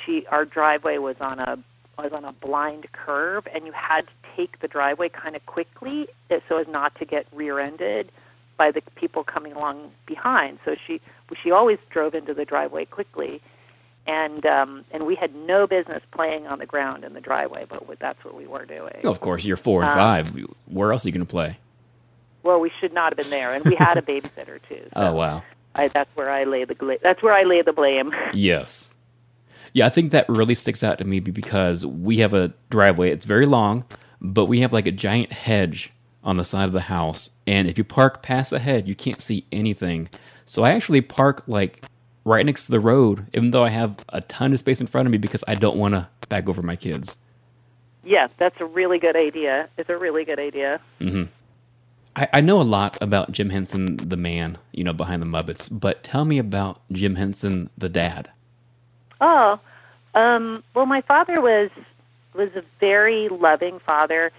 she 0.05 0.25
our 0.27 0.45
driveway 0.45 0.97
was 0.97 1.15
on 1.19 1.39
a 1.39 1.57
was 1.97 2.11
on 2.13 2.23
a 2.25 2.31
blind 2.31 2.87
curve, 2.93 3.45
and 3.53 3.65
you 3.65 3.73
had 3.73 4.01
to 4.07 4.13
take 4.37 4.59
the 4.61 4.67
driveway 4.67 5.09
kind 5.09 5.35
of 5.35 5.45
quickly 5.45 6.07
uh, 6.31 6.37
so 6.47 6.57
as 6.57 6.67
not 6.67 6.95
to 6.95 7.05
get 7.05 7.25
rear-ended 7.33 8.09
by 8.57 8.71
the 8.71 8.81
people 8.95 9.23
coming 9.23 9.51
along 9.53 9.91
behind. 10.05 10.59
So 10.65 10.75
she 10.87 11.01
she 11.43 11.51
always 11.51 11.77
drove 11.89 12.13
into 12.15 12.33
the 12.33 12.45
driveway 12.45 12.85
quickly, 12.85 13.41
and 14.07 14.45
um, 14.45 14.85
and 14.91 15.05
we 15.05 15.15
had 15.15 15.35
no 15.35 15.67
business 15.67 16.01
playing 16.11 16.47
on 16.47 16.59
the 16.59 16.65
ground 16.65 17.03
in 17.03 17.13
the 17.13 17.21
driveway, 17.21 17.65
but 17.69 17.83
that's 17.99 18.23
what 18.23 18.35
we 18.35 18.47
were 18.47 18.65
doing. 18.65 19.05
of 19.05 19.19
course, 19.19 19.43
you're 19.43 19.57
four 19.57 19.81
and 19.83 19.91
Um, 19.91 19.97
five. 19.97 20.45
Where 20.67 20.91
else 20.93 21.05
are 21.05 21.09
you 21.09 21.13
going 21.13 21.25
to 21.25 21.29
play? 21.29 21.57
Well, 22.43 22.59
we 22.61 22.71
should 22.79 22.93
not 22.93 23.11
have 23.11 23.17
been 23.17 23.29
there, 23.29 23.53
and 23.53 23.65
we 23.65 23.75
had 23.75 23.97
a 23.97 24.01
babysitter 24.01 24.59
too. 24.69 24.85
So 24.93 25.01
Oh, 25.01 25.13
wow. 25.13 25.43
I, 25.75 25.89
that's 25.89 26.09
where 26.15 26.31
I 26.31 26.45
lay 26.45 26.63
the 26.65 26.97
that's 27.03 27.21
where 27.21 27.33
I 27.33 27.43
lay 27.43 27.61
the 27.61 27.73
blame. 27.73 28.11
Yes. 28.33 28.88
Yeah, 29.73 29.85
I 29.85 29.89
think 29.89 30.11
that 30.11 30.27
really 30.29 30.55
sticks 30.55 30.83
out 30.83 30.97
to 30.99 31.05
me 31.05 31.19
be- 31.19 31.31
because 31.31 31.85
we 31.85 32.17
have 32.17 32.33
a 32.33 32.53
driveway. 32.69 33.11
It's 33.11 33.25
very 33.25 33.45
long, 33.45 33.85
but 34.21 34.45
we 34.45 34.59
have 34.61 34.73
like 34.73 34.87
a 34.87 34.91
giant 34.91 35.31
hedge 35.31 35.91
on 36.23 36.37
the 36.37 36.43
side 36.43 36.65
of 36.65 36.73
the 36.73 36.81
house. 36.81 37.29
And 37.47 37.67
if 37.67 37.77
you 37.77 37.83
park 37.83 38.21
past 38.21 38.49
the 38.51 38.59
hedge, 38.59 38.87
you 38.87 38.95
can't 38.95 39.21
see 39.21 39.45
anything. 39.51 40.09
So 40.45 40.63
I 40.63 40.71
actually 40.71 41.01
park 41.01 41.43
like 41.47 41.83
right 42.25 42.45
next 42.45 42.65
to 42.65 42.71
the 42.71 42.79
road, 42.79 43.25
even 43.33 43.51
though 43.51 43.63
I 43.63 43.69
have 43.69 43.95
a 44.09 44.21
ton 44.21 44.53
of 44.53 44.59
space 44.59 44.81
in 44.81 44.87
front 44.87 45.07
of 45.07 45.11
me 45.11 45.17
because 45.17 45.43
I 45.47 45.55
don't 45.55 45.77
want 45.77 45.93
to 45.93 46.07
back 46.27 46.47
over 46.49 46.61
my 46.61 46.75
kids. 46.75 47.17
yeah, 48.03 48.27
that's 48.37 48.59
a 48.59 48.65
really 48.65 48.99
good 48.99 49.15
idea. 49.15 49.69
It's 49.77 49.89
a 49.89 49.97
really 49.97 50.25
good 50.25 50.39
idea. 50.39 50.79
Mm 50.99 51.29
I, 52.15 52.27
I 52.33 52.41
know 52.41 52.61
a 52.61 52.63
lot 52.63 52.97
about 53.01 53.31
Jim 53.31 53.49
Henson, 53.49 53.97
the 54.03 54.17
man, 54.17 54.57
you 54.73 54.83
know, 54.83 54.93
behind 54.93 55.21
the 55.21 55.25
Muppets, 55.25 55.69
but 55.71 56.03
tell 56.03 56.25
me 56.25 56.37
about 56.37 56.81
Jim 56.91 57.15
Henson, 57.15 57.69
the 57.77 57.87
dad. 57.87 58.29
Oh, 59.21 59.59
um, 60.15 60.63
well, 60.75 60.85
my 60.85 61.01
father 61.01 61.41
was 61.41 61.69
was 62.35 62.49
a 62.55 62.61
very 62.79 63.27
loving 63.29 63.79
father. 63.85 64.31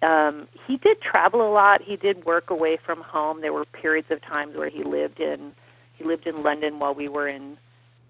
Um, 0.00 0.48
he 0.66 0.76
did 0.76 1.00
travel 1.00 1.46
a 1.46 1.52
lot. 1.52 1.82
He 1.82 1.96
did 1.96 2.24
work 2.24 2.50
away 2.50 2.78
from 2.84 3.00
home. 3.00 3.40
There 3.40 3.52
were 3.52 3.64
periods 3.64 4.08
of 4.10 4.22
times 4.22 4.56
where 4.56 4.70
he 4.70 4.82
lived 4.84 5.20
in 5.20 5.52
he 5.96 6.04
lived 6.04 6.26
in 6.26 6.42
London 6.42 6.78
while 6.78 6.94
we 6.94 7.08
were 7.08 7.28
in 7.28 7.56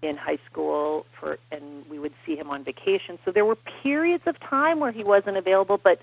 in 0.01 0.17
high 0.17 0.39
school 0.49 1.05
for 1.19 1.37
and 1.51 1.85
we 1.89 1.99
would 1.99 2.13
see 2.25 2.35
him 2.35 2.49
on 2.49 2.63
vacation. 2.63 3.19
So 3.25 3.31
there 3.31 3.45
were 3.45 3.57
periods 3.83 4.23
of 4.27 4.39
time 4.39 4.79
where 4.79 4.91
he 4.91 5.03
wasn't 5.03 5.37
available, 5.37 5.79
but 5.81 6.01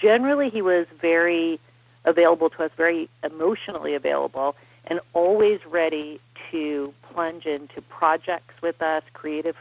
generally 0.00 0.48
he 0.50 0.62
was 0.62 0.86
very 1.00 1.60
available 2.04 2.50
to 2.50 2.64
us, 2.64 2.70
very 2.76 3.08
emotionally 3.22 3.94
available 3.94 4.56
and 4.86 5.00
always 5.12 5.60
ready 5.70 6.20
to 6.52 6.94
plunge 7.12 7.46
into 7.46 7.82
projects 7.82 8.54
with 8.62 8.80
us, 8.80 9.02
creative 9.12 9.56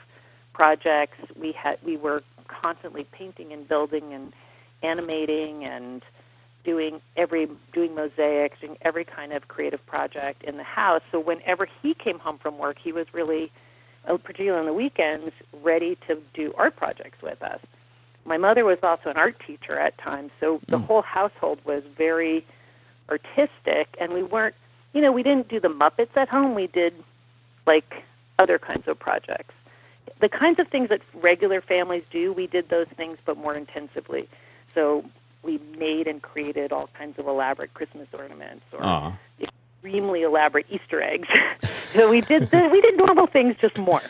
projects. 0.53 1.17
We 1.39 1.51
had 1.51 1.79
we 1.83 1.97
were 1.97 2.23
constantly 2.47 3.05
painting 3.11 3.51
and 3.51 3.67
building 3.67 4.13
and 4.13 4.31
animating 4.83 5.63
and 5.65 6.03
doing 6.63 7.01
every 7.17 7.49
doing 7.73 7.95
mosaics, 7.95 8.57
doing 8.61 8.77
every 8.81 9.05
kind 9.05 9.33
of 9.33 9.47
creative 9.47 9.83
project 9.85 10.43
in 10.43 10.57
the 10.57 10.63
house. 10.63 11.01
So 11.11 11.19
whenever 11.19 11.67
he 11.81 11.93
came 11.93 12.19
home 12.19 12.37
from 12.37 12.57
work, 12.57 12.77
he 12.81 12.91
was 12.91 13.07
really, 13.13 13.51
particularly 14.05 14.59
on 14.59 14.65
the 14.65 14.73
weekends, 14.73 15.33
ready 15.63 15.97
to 16.07 16.19
do 16.33 16.53
art 16.57 16.75
projects 16.75 17.21
with 17.23 17.41
us. 17.41 17.59
My 18.25 18.37
mother 18.37 18.63
was 18.65 18.77
also 18.83 19.09
an 19.09 19.17
art 19.17 19.41
teacher 19.45 19.79
at 19.79 19.97
times, 19.97 20.31
so 20.39 20.61
the 20.67 20.77
hmm. 20.77 20.85
whole 20.85 21.01
household 21.01 21.59
was 21.65 21.81
very 21.97 22.45
artistic, 23.09 23.87
and 23.99 24.13
we 24.13 24.21
weren't, 24.21 24.55
you 24.93 25.01
know, 25.01 25.11
we 25.11 25.23
didn't 25.23 25.47
do 25.49 25.59
the 25.59 25.67
Muppets 25.69 26.15
at 26.15 26.27
home. 26.29 26.55
We 26.55 26.67
did 26.67 26.93
like 27.65 28.03
other 28.39 28.59
kinds 28.59 28.87
of 28.87 28.99
projects. 28.99 29.53
The 30.19 30.29
kinds 30.29 30.59
of 30.59 30.67
things 30.67 30.89
that 30.89 31.01
regular 31.15 31.61
families 31.61 32.03
do, 32.11 32.33
we 32.33 32.47
did 32.47 32.69
those 32.69 32.87
things, 32.97 33.17
but 33.25 33.37
more 33.37 33.55
intensively. 33.55 34.27
So 34.73 35.03
we 35.43 35.59
made 35.77 36.07
and 36.07 36.21
created 36.21 36.71
all 36.71 36.89
kinds 36.97 37.17
of 37.19 37.27
elaborate 37.27 37.73
Christmas 37.73 38.07
ornaments 38.13 38.63
or 38.73 38.83
Aw. 38.83 39.13
extremely 39.41 40.21
elaborate 40.21 40.65
Easter 40.69 41.01
eggs. 41.01 41.27
so 41.95 42.09
we 42.09 42.21
did 42.21 42.51
the, 42.51 42.69
we 42.71 42.81
did 42.81 42.97
normal 42.97 43.27
things, 43.27 43.55
just 43.59 43.77
more. 43.77 44.01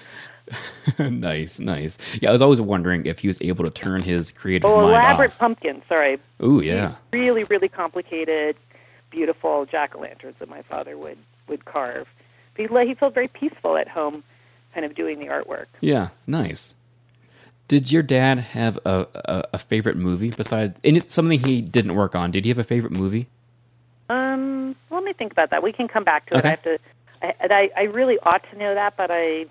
nice, 1.00 1.60
nice. 1.60 1.98
Yeah, 2.22 2.30
I 2.30 2.32
was 2.32 2.42
always 2.42 2.60
wondering 2.60 3.06
if 3.06 3.20
he 3.20 3.28
was 3.28 3.42
able 3.42 3.64
to 3.64 3.70
turn 3.72 4.02
his 4.02 4.32
creative 4.32 4.70
Oh, 4.70 4.82
mind 4.82 4.90
elaborate 4.96 5.32
off. 5.32 5.38
pumpkins. 5.38 5.84
Sorry, 5.88 6.20
Ooh, 6.44 6.60
yeah. 6.62 6.96
really, 7.14 7.44
really 7.46 7.70
complicated, 7.70 8.56
beautiful 9.12 9.66
jack 9.66 9.96
o' 9.96 10.00
lanterns 10.00 10.36
that 10.40 10.50
my 10.50 10.62
father 10.64 10.98
would 10.98 11.18
would 11.48 11.66
carve. 11.66 12.08
But 12.56 12.70
he, 12.70 12.88
he 12.88 12.94
felt 12.96 13.14
very 13.14 13.28
peaceful 13.28 13.78
at 13.78 13.88
home, 13.88 14.24
kind 14.74 14.86
of 14.86 14.96
doing 14.96 15.20
the 15.20 15.28
artwork. 15.28 15.68
Yeah, 15.82 16.10
nice. 16.26 16.74
Did 17.68 17.92
your 17.92 18.04
dad 18.04 18.40
have 18.40 18.78
a, 18.86 19.08
a, 19.14 19.44
a 19.54 19.58
favorite 19.60 19.96
movie 19.96 20.32
besides 20.32 20.80
and 20.84 20.98
it's 20.98 21.14
something 21.14 21.40
he 21.40 21.62
didn't 21.62 21.96
work 21.96 22.16
on? 22.16 22.32
Did 22.32 22.46
he 22.46 22.50
have 22.50 22.60
a 22.60 22.64
favorite 22.64 22.92
movie? 22.92 23.28
Um, 24.10 24.76
let 24.90 25.04
me 25.04 25.14
think 25.14 25.32
about 25.32 25.52
that. 25.52 25.64
We 25.64 25.72
can 25.72 25.88
come 25.88 26.04
back 26.04 26.26
to 26.28 26.38
it. 26.38 26.46
I 26.46 26.50
have 26.50 26.64
to. 26.64 26.80
I, 27.22 27.34
I 27.40 27.70
I 27.78 27.84
really 27.84 28.18
ought 28.24 28.44
to 28.52 28.58
know 28.58 28.74
that, 28.74 28.98
but 28.98 29.10
I 29.12 29.46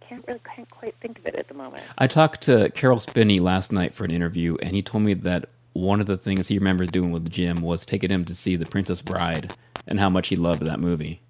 can't 0.00 0.26
really 0.26 0.40
can't 0.54 0.70
quite 0.70 0.94
think 1.00 1.18
of 1.18 1.26
it 1.26 1.34
at 1.34 1.48
the 1.48 1.54
moment. 1.54 1.82
I 1.96 2.06
talked 2.06 2.42
to 2.42 2.70
Caroll 2.74 3.00
Spinney 3.00 3.38
last 3.38 3.72
night 3.72 3.94
for 3.94 4.04
an 4.04 4.10
interview, 4.10 4.56
and 4.62 4.72
he 4.72 4.82
told 4.82 5.04
me 5.04 5.14
that 5.14 5.48
one 5.78 6.00
of 6.00 6.06
the 6.06 6.16
things 6.16 6.48
he 6.48 6.58
remembers 6.58 6.88
doing 6.88 7.12
with 7.12 7.30
Jim 7.30 7.62
was 7.62 7.86
taking 7.86 8.10
him 8.10 8.24
to 8.24 8.34
see 8.34 8.56
The 8.56 8.66
Princess 8.66 9.00
Bride 9.00 9.54
and 9.86 10.00
how 10.00 10.10
much 10.10 10.28
he 10.28 10.36
loved 10.36 10.62
that 10.62 10.80
movie. 10.80 11.20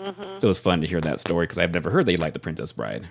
Mm-hmm. 0.00 0.38
So 0.40 0.46
it 0.46 0.50
was 0.50 0.60
fun 0.60 0.80
to 0.80 0.86
hear 0.86 1.00
that 1.00 1.20
story 1.20 1.44
because 1.44 1.58
I've 1.58 1.72
never 1.72 1.90
heard 1.90 2.06
that 2.06 2.12
he 2.12 2.16
liked 2.16 2.34
The 2.34 2.40
Princess 2.40 2.72
Bride. 2.72 3.08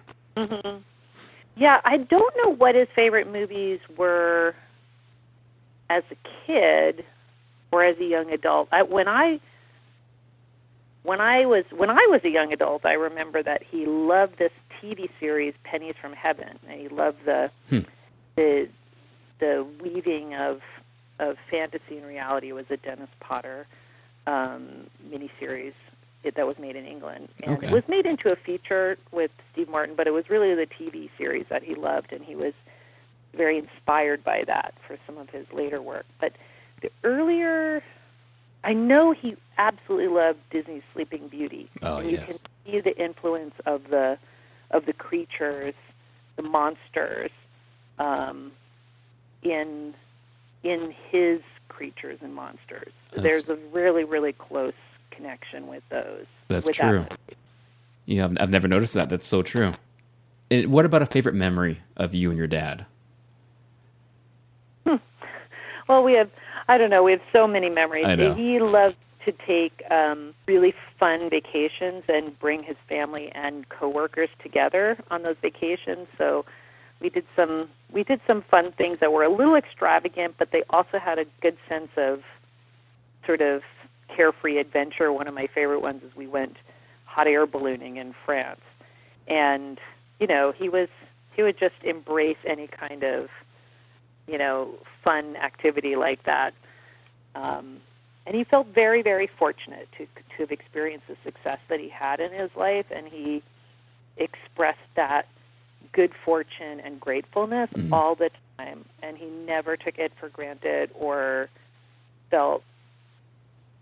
Yeah, 1.56 1.82
I 1.84 1.98
don't 1.98 2.34
know 2.42 2.56
what 2.56 2.76
his 2.76 2.88
favorite 2.96 3.30
movies 3.30 3.80
were 3.98 4.56
as 5.90 6.04
a 6.10 6.16
kid 6.48 7.04
or 7.72 7.84
as 7.84 7.98
a 8.00 8.06
young 8.06 8.32
adult. 8.32 8.70
I, 8.72 8.84
when 8.84 9.10
I 9.10 9.42
when 11.04 11.20
I 11.20 11.46
was 11.46 11.66
when 11.76 11.90
I 11.90 12.08
was 12.10 12.22
a 12.24 12.30
young 12.30 12.54
adult, 12.54 12.86
I 12.86 12.94
remember 12.94 13.44
that 13.44 13.64
he 13.70 13.86
loved 13.86 14.38
this 14.38 14.52
TV 14.82 15.10
series 15.20 15.54
Pennies 15.64 15.96
from 16.00 16.14
Heaven, 16.14 16.60
and 16.70 16.80
he 16.80 16.88
loved 16.88 17.26
the 17.26 17.52
the 18.36 18.70
the 19.40 19.66
weaving 19.82 20.36
of 20.36 20.62
of 21.20 21.36
fantasy 21.52 21.98
and 21.98 22.06
reality. 22.06 22.52
Was 22.52 22.66
a 22.70 22.78
Dennis 22.78 23.10
Potter 23.20 23.68
um, 24.28 24.88
miniseries 25.06 25.74
it, 26.24 26.36
that 26.36 26.46
was 26.46 26.58
made 26.60 26.76
in 26.76 26.86
England, 26.86 27.30
and 27.44 27.58
Okay. 27.58 27.68
it 27.68 27.72
was 27.72 27.84
made 27.88 28.06
into 28.06 28.32
a 28.32 28.36
feature 28.36 28.98
with 29.12 29.32
Steve 29.52 29.70
Martin. 29.70 29.96
But 29.96 30.08
it 30.08 30.12
was 30.12 30.30
really 30.30 30.54
the 30.56 30.68
TV 30.68 31.10
series 31.18 31.46
that 31.50 31.64
he 31.64 31.76
loved, 31.76 32.12
and 32.12 32.24
he 32.24 32.36
was 32.36 32.54
very 33.36 33.58
inspired 33.58 34.24
by 34.24 34.44
that 34.48 34.74
for 34.88 34.98
some 35.06 35.18
of 35.18 35.30
his 35.30 35.46
later 35.54 35.82
work. 35.82 36.06
But 36.20 36.34
the 36.82 36.90
earlier, 37.04 37.84
I 38.64 38.74
know 38.74 39.14
he 39.14 39.36
absolutely 39.58 40.08
loved 40.08 40.40
Disney's 40.52 40.84
Sleeping 40.94 41.28
Beauty. 41.28 41.70
Oh, 41.82 41.98
and 41.98 42.12
you 42.12 42.18
can 42.18 42.40
see 42.66 42.80
the 42.82 42.96
influence 43.02 43.54
of 43.66 43.84
the 43.90 44.18
of 44.72 44.86
the 44.86 44.94
creatures, 44.94 45.74
the 46.36 46.44
monsters, 46.44 47.32
um, 47.98 48.52
in 49.44 49.94
in 50.64 50.94
his 51.10 51.42
creatures 51.70 52.20
and 52.22 52.36
monsters. 52.36 52.92
That's- 53.12 53.24
There's 53.46 53.50
a 53.50 53.56
really 53.72 54.04
really 54.04 54.34
close 54.34 54.74
connection 55.12 55.68
with 55.68 55.84
those. 55.90 56.26
That's 56.48 56.66
with 56.66 56.76
true. 56.76 57.06
That. 57.10 57.20
Yeah, 58.06 58.26
I've, 58.26 58.38
I've 58.40 58.50
never 58.50 58.68
noticed 58.68 58.94
that. 58.96 59.10
That's 59.10 59.28
so 59.28 59.44
true. 59.44 59.74
And 60.50 60.72
what 60.72 60.86
about 60.86 61.02
a 61.02 61.06
favorite 61.06 61.36
memory 61.36 61.80
of 61.96 62.16
you 62.16 62.30
and 62.30 62.38
your 62.38 62.48
dad? 62.48 62.86
Well, 65.88 66.04
we 66.04 66.14
have, 66.14 66.30
I 66.68 66.78
don't 66.78 66.92
know, 66.92 67.02
we 67.02 67.12
have 67.14 67.22
so 67.34 67.48
many 67.48 67.68
memories. 67.68 68.06
I 68.06 68.16
know. 68.16 68.36
He 68.36 68.60
loved 68.60 68.96
to 69.26 69.32
take 69.32 69.82
um, 69.90 70.36
really 70.48 70.76
fun 71.00 71.30
vacations 71.32 72.04
and 72.08 72.38
bring 72.40 72.62
his 72.62 72.78
family 72.88 73.32
and 73.34 73.68
coworkers 73.70 74.30
together 74.42 74.98
on 75.10 75.24
those 75.24 75.36
vacations. 75.42 76.08
So 76.16 76.46
we 77.02 77.10
did 77.10 77.26
some 77.36 77.70
we 77.92 78.04
did 78.04 78.22
some 78.28 78.44
fun 78.44 78.72
things 78.72 79.00
that 79.00 79.12
were 79.12 79.24
a 79.24 79.30
little 79.30 79.56
extravagant, 79.56 80.36
but 80.38 80.52
they 80.52 80.64
also 80.70 81.00
had 81.00 81.18
a 81.20 81.26
good 81.42 81.58
sense 81.68 81.90
of 81.98 82.22
sort 83.26 83.42
of 83.42 83.62
carefree 84.16 84.58
adventure. 84.58 85.12
One 85.12 85.28
of 85.28 85.34
my 85.34 85.48
favorite 85.48 85.82
ones 85.82 86.04
is 86.04 86.16
we 86.16 86.28
went 86.28 86.58
hot 87.06 87.28
air 87.28 87.46
ballooning 87.46 87.98
in 87.98 88.14
France, 88.26 88.62
and 89.28 89.80
you 90.20 90.28
know 90.28 90.54
he 90.56 90.70
was 90.70 90.90
he 91.36 91.44
would 91.44 91.58
just 91.58 91.76
embrace 91.84 92.38
any 92.46 92.68
kind 92.68 93.04
of 93.04 93.30
you 94.30 94.38
know, 94.38 94.76
fun 95.04 95.36
activity 95.36 95.96
like 95.96 96.24
that. 96.24 96.54
Um, 97.36 97.78
and 98.26 98.36
he 98.36 98.44
felt 98.44 98.68
very, 98.68 99.02
very 99.02 99.28
fortunate 99.40 99.88
to 99.98 100.06
to 100.06 100.44
have 100.44 100.52
experienced 100.52 101.08
the 101.08 101.18
success 101.24 101.58
that 101.68 101.80
he 101.80 101.90
had 101.90 102.20
in 102.20 102.32
his 102.32 102.52
life, 102.56 102.86
and 102.96 103.08
he 103.08 103.42
expressed 104.18 104.78
that 104.96 105.28
good 105.94 106.12
fortune 106.26 106.80
and 106.84 107.00
gratefulness 107.00 107.70
all 107.92 108.16
the 108.16 108.30
time, 108.58 108.86
and 109.02 109.18
he 109.18 109.26
never 109.26 109.76
took 109.78 109.98
it 109.98 110.12
for 110.20 110.30
granted 110.30 110.92
or 110.94 111.50
felt, 112.30 112.64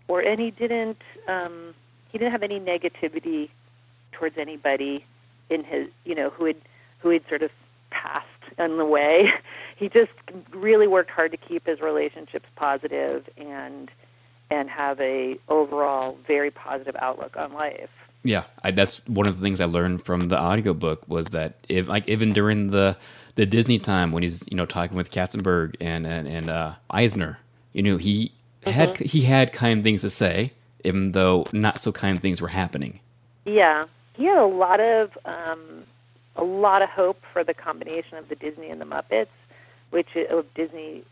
or 0.06 0.20
and 0.20 0.40
he 0.40 0.50
didn't 0.50 1.02
um, 1.26 1.74
he 2.10 2.18
didn't 2.18 2.32
have 2.32 2.42
any 2.42 2.58
negativity 2.58 3.50
towards 4.12 4.36
anybody 4.38 5.04
in 5.50 5.64
his 5.64 5.88
you 6.04 6.14
know 6.14 6.30
who 6.30 6.46
had 6.46 6.56
who 6.98 7.10
had 7.10 7.22
sort 7.28 7.42
of 7.42 7.50
passed 7.90 8.26
on 8.58 8.78
the 8.78 8.84
way. 8.84 9.30
He 9.78 9.88
just 9.88 10.10
really 10.52 10.88
worked 10.88 11.08
hard 11.08 11.30
to 11.30 11.36
keep 11.36 11.64
his 11.64 11.80
relationships 11.80 12.46
positive 12.56 13.28
and 13.36 13.88
and 14.50 14.68
have 14.68 15.00
a 15.00 15.36
overall 15.48 16.16
very 16.26 16.50
positive 16.50 16.96
outlook 17.00 17.36
on 17.36 17.52
life. 17.52 17.88
Yeah, 18.24 18.44
I, 18.62 18.72
that's 18.72 19.06
one 19.06 19.26
of 19.26 19.38
the 19.38 19.42
things 19.42 19.60
I 19.60 19.66
learned 19.66 20.04
from 20.04 20.26
the 20.26 20.38
audiobook 20.38 21.08
was 21.08 21.28
that 21.28 21.54
if 21.68 21.88
like 21.88 22.08
even 22.08 22.32
during 22.32 22.70
the 22.70 22.96
the 23.36 23.46
Disney 23.46 23.78
time 23.78 24.12
when 24.12 24.22
he's 24.22 24.42
you 24.50 24.56
know 24.56 24.66
talking 24.66 24.96
with 24.96 25.10
Katzenberg 25.10 25.76
and 25.80 26.06
and, 26.06 26.26
and 26.26 26.50
uh, 26.50 26.74
Eisner, 26.90 27.38
you 27.72 27.82
know 27.82 27.96
he 27.96 28.32
had 28.64 28.96
he 28.98 29.22
had 29.22 29.52
kind 29.52 29.82
things 29.82 30.02
to 30.02 30.10
say, 30.10 30.52
even 30.84 31.12
though 31.12 31.46
not 31.52 31.80
so 31.80 31.92
kind 31.92 32.20
things 32.20 32.40
were 32.40 32.48
happening. 32.48 33.00
Yeah, 33.44 33.86
he 34.14 34.24
had 34.24 34.38
a 34.38 34.46
lot 34.46 34.80
of 34.80 35.16
um, 35.24 35.84
a 36.36 36.44
lot 36.44 36.82
of 36.82 36.88
hope 36.88 37.22
for 37.32 37.44
the 37.44 37.54
combination 37.54 38.18
of 38.18 38.28
the 38.28 38.34
Disney 38.34 38.70
and 38.70 38.80
the 38.80 38.84
Muppets, 38.84 39.28
which 39.90 40.08
of 40.30 40.52
Disney 40.54 41.04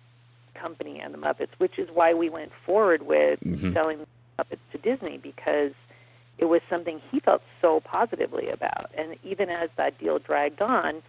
Company 0.55 1.01
and 1.01 1.15
the 1.15 1.19
Muppets, 1.19 1.51
which 1.59 1.79
is 1.79 1.89
why 1.93 2.15
we 2.15 2.29
went 2.29 2.53
forward 2.65 3.03
with 3.03 3.39
selling 3.73 3.99
the 3.99 4.07
Muppets 4.39 4.59
to 4.73 4.79
Disney 4.79 5.19
because 5.19 5.73
it 6.39 6.47
was 6.47 6.61
something 6.69 7.01
he 7.11 7.21
felt 7.21 7.43
so 7.61 7.81
positively 7.81 8.49
about. 8.49 8.91
And 8.97 9.17
even 9.25 9.49
as 9.49 9.71
that 9.77 9.99
deal 9.99 10.19
dragged 10.19 10.61
on, 10.61 11.03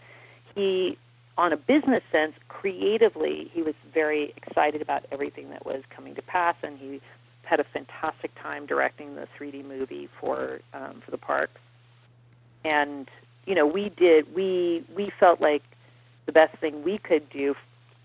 he, 0.55 0.98
on 1.38 1.51
a 1.51 1.57
business 1.57 2.03
sense, 2.12 2.34
creatively, 2.48 3.51
he 3.53 3.62
was 3.62 3.75
very 3.93 4.34
excited 4.38 4.81
about 4.81 5.05
everything 5.12 5.50
that 5.50 5.65
was 5.65 5.84
coming 5.89 6.15
to 6.15 6.22
pass, 6.22 6.55
and 6.63 6.77
he 6.79 7.01
had 7.43 7.60
a 7.60 7.63
fantastic 7.65 8.31
time 8.41 8.65
directing 8.65 9.15
the 9.15 9.27
3D 9.39 9.65
movie 9.65 10.10
for 10.19 10.60
um, 10.74 11.01
for 11.03 11.12
the 11.12 11.17
parks. 11.17 11.62
And 12.65 13.10
you 13.46 13.55
know, 13.55 13.65
we 13.65 13.89
did 13.89 14.34
we 14.36 14.84
we 14.96 15.12
felt 15.19 15.39
like 15.39 15.63
the 16.25 16.31
best 16.31 16.57
thing 16.60 16.84
we 16.84 16.98
could 16.98 17.29
do 17.29 17.55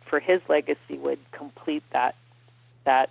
for 0.08 0.20
his 0.20 0.40
legacy 0.48 0.96
would 0.98 1.18
complete 1.32 1.82
that 1.92 2.14
that 2.84 3.10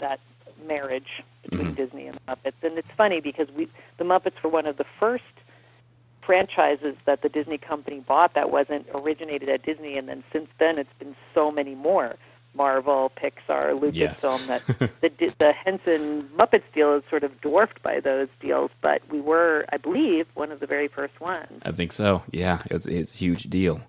that 0.00 0.20
marriage 0.62 1.22
between 1.42 1.68
mm-hmm. 1.68 1.74
Disney 1.74 2.06
and 2.06 2.16
the 2.16 2.32
Muppets. 2.32 2.62
And 2.62 2.78
it's 2.78 2.88
funny 2.96 3.20
because 3.20 3.48
we 3.56 3.68
the 3.98 4.04
Muppets 4.04 4.42
were 4.42 4.50
one 4.50 4.66
of 4.66 4.76
the 4.76 4.86
first 4.98 5.24
franchises 6.24 6.94
that 7.04 7.22
the 7.22 7.28
Disney 7.28 7.58
company 7.58 8.00
bought 8.00 8.34
that 8.34 8.50
wasn't 8.50 8.86
originated 8.94 9.48
at 9.48 9.64
Disney 9.64 9.98
and 9.98 10.08
then 10.08 10.22
since 10.32 10.48
then 10.60 10.78
it's 10.78 10.92
been 10.98 11.16
so 11.34 11.50
many 11.50 11.74
more. 11.74 12.16
Marvel, 12.54 13.10
Pixar, 13.16 13.94
Yes. 13.94 14.20
Lucasfilm 14.20 14.46
that 14.46 14.62
the 15.00 15.34
the 15.38 15.52
Henson 15.52 16.28
Muppets 16.36 16.64
deal 16.74 16.94
is 16.94 17.02
sort 17.08 17.24
of 17.24 17.40
dwarfed 17.40 17.82
by 17.82 18.00
those 18.00 18.28
deals, 18.40 18.70
but 18.80 19.00
we 19.10 19.20
were, 19.20 19.64
I 19.72 19.78
believe, 19.78 20.26
one 20.34 20.52
of 20.52 20.60
the 20.60 20.66
very 20.66 20.88
first 20.88 21.18
ones. 21.20 21.62
I 21.62 21.72
think 21.72 21.92
so. 21.92 22.22
Yeah, 22.30 22.62
it's, 22.70 22.86
it's 22.86 23.14
a 23.14 23.16
huge 23.16 23.44
deal. 23.44 23.80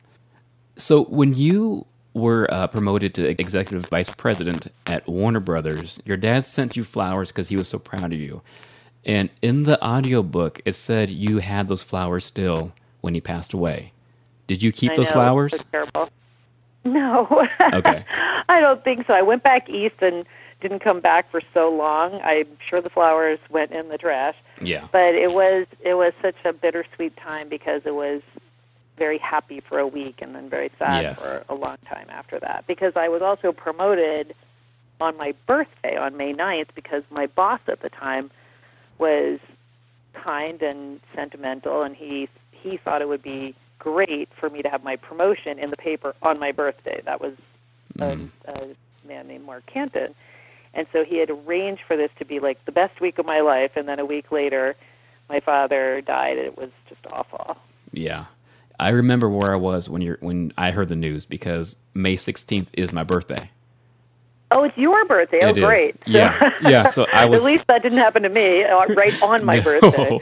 So 0.77 1.03
when 1.05 1.33
you 1.33 1.85
were 2.13 2.47
uh, 2.53 2.67
promoted 2.67 3.13
to 3.15 3.27
executive 3.27 3.89
vice 3.89 4.09
president 4.09 4.67
at 4.85 5.07
Warner 5.07 5.39
Brothers, 5.39 5.99
your 6.05 6.17
dad 6.17 6.45
sent 6.45 6.77
you 6.77 6.83
flowers 6.83 7.29
because 7.29 7.49
he 7.49 7.57
was 7.57 7.67
so 7.67 7.79
proud 7.79 8.13
of 8.13 8.19
you. 8.19 8.41
And 9.05 9.29
in 9.41 9.63
the 9.63 9.83
audiobook, 9.83 10.61
it 10.65 10.75
said 10.75 11.09
you 11.09 11.39
had 11.39 11.67
those 11.67 11.83
flowers 11.83 12.25
still 12.25 12.71
when 13.01 13.13
he 13.13 13.21
passed 13.21 13.53
away. 13.53 13.91
Did 14.47 14.61
you 14.61 14.71
keep 14.71 14.91
I 14.91 14.95
those 14.95 15.07
know, 15.07 15.13
flowers? 15.13 15.53
terrible. 15.71 16.09
No. 16.85 17.47
Okay. 17.73 18.05
I 18.49 18.59
don't 18.59 18.83
think 18.83 19.07
so. 19.07 19.13
I 19.13 19.21
went 19.21 19.43
back 19.43 19.69
east 19.69 19.95
and 20.01 20.25
didn't 20.61 20.79
come 20.79 21.01
back 21.01 21.29
for 21.31 21.41
so 21.53 21.69
long. 21.69 22.19
I'm 22.23 22.47
sure 22.69 22.81
the 22.81 22.89
flowers 22.89 23.39
went 23.49 23.71
in 23.71 23.89
the 23.89 23.97
trash. 23.97 24.35
Yeah. 24.61 24.87
But 24.91 25.15
it 25.15 25.31
was 25.31 25.67
it 25.81 25.93
was 25.95 26.13
such 26.21 26.35
a 26.45 26.53
bittersweet 26.53 27.15
time 27.17 27.49
because 27.49 27.81
it 27.85 27.93
was 27.93 28.21
very 28.97 29.17
happy 29.17 29.59
for 29.59 29.79
a 29.79 29.87
week 29.87 30.19
and 30.21 30.35
then 30.35 30.49
very 30.49 30.71
sad 30.77 31.03
Yes. 31.03 31.19
for 31.19 31.43
a 31.49 31.55
long 31.55 31.77
time 31.89 32.07
after 32.09 32.39
that. 32.39 32.65
Because 32.67 32.93
I 32.95 33.09
was 33.09 33.21
also 33.21 33.51
promoted 33.51 34.35
on 35.01 35.17
my 35.17 35.33
birthday 35.47 35.97
on 35.97 36.15
May 36.15 36.33
9th 36.33 36.69
because 36.75 37.03
my 37.09 37.25
boss 37.25 37.59
at 37.67 37.81
the 37.81 37.89
time 37.89 38.31
was 38.99 39.39
kind 40.13 40.61
and 40.61 40.99
sentimental 41.15 41.81
and 41.81 41.95
he 41.95 42.29
he 42.51 42.77
thought 42.77 43.01
it 43.01 43.07
would 43.07 43.23
be 43.23 43.55
great 43.79 44.29
for 44.39 44.49
me 44.49 44.61
to 44.61 44.69
have 44.69 44.83
my 44.83 44.95
promotion 44.95 45.59
in 45.59 45.69
the 45.69 45.75
paper 45.75 46.15
on 46.21 46.39
my 46.39 46.51
birthday. 46.51 47.01
That 47.03 47.19
was 47.19 47.33
a, 47.99 48.03
mm. 48.03 48.29
a 48.47 49.07
man 49.07 49.27
named 49.27 49.45
Mark 49.45 49.65
Canton. 49.65 50.15
And 50.73 50.87
so 50.93 51.03
he 51.03 51.17
had 51.17 51.29
arranged 51.29 51.81
for 51.85 51.97
this 51.97 52.09
to 52.19 52.25
be 52.25 52.39
like 52.39 52.63
the 52.65 52.71
best 52.71 53.01
week 53.01 53.19
of 53.19 53.25
my 53.25 53.41
life 53.41 53.71
and 53.75 53.87
then 53.87 53.99
a 53.99 54.05
week 54.05 54.31
later 54.31 54.75
my 55.29 55.39
father 55.39 56.01
died 56.01 56.37
and 56.37 56.47
it 56.47 56.57
was 56.57 56.69
just 56.87 57.01
awful. 57.11 57.57
Yeah. 57.91 58.25
I 58.83 58.89
remember 58.89 59.29
where 59.29 59.53
I 59.53 59.55
was 59.55 59.89
when 59.89 60.01
you're 60.01 60.17
when 60.19 60.51
I 60.57 60.71
heard 60.71 60.89
the 60.89 60.95
news 60.95 61.25
because 61.25 61.75
May 61.93 62.15
16th 62.17 62.67
is 62.73 62.91
my 62.91 63.03
birthday. 63.03 63.49
Oh, 64.51 64.63
it's 64.65 64.77
your 64.77 65.03
birthday. 65.05 65.39
Oh, 65.41 65.49
It 65.49 65.55
great. 65.55 65.95
So- 65.95 66.11
Yeah. 66.11 66.51
Yeah, 66.61 66.89
so 66.91 67.07
I 67.13 67.25
was- 67.25 67.41
At 67.41 67.45
least 67.45 67.63
that 67.67 67.81
didn't 67.81 67.97
happen 67.97 68.21
to 68.23 68.29
me 68.29 68.63
uh, 68.63 68.85
right 68.93 69.19
on 69.23 69.43
my 69.45 69.55
No. 69.59 69.63
birthday. 69.63 70.19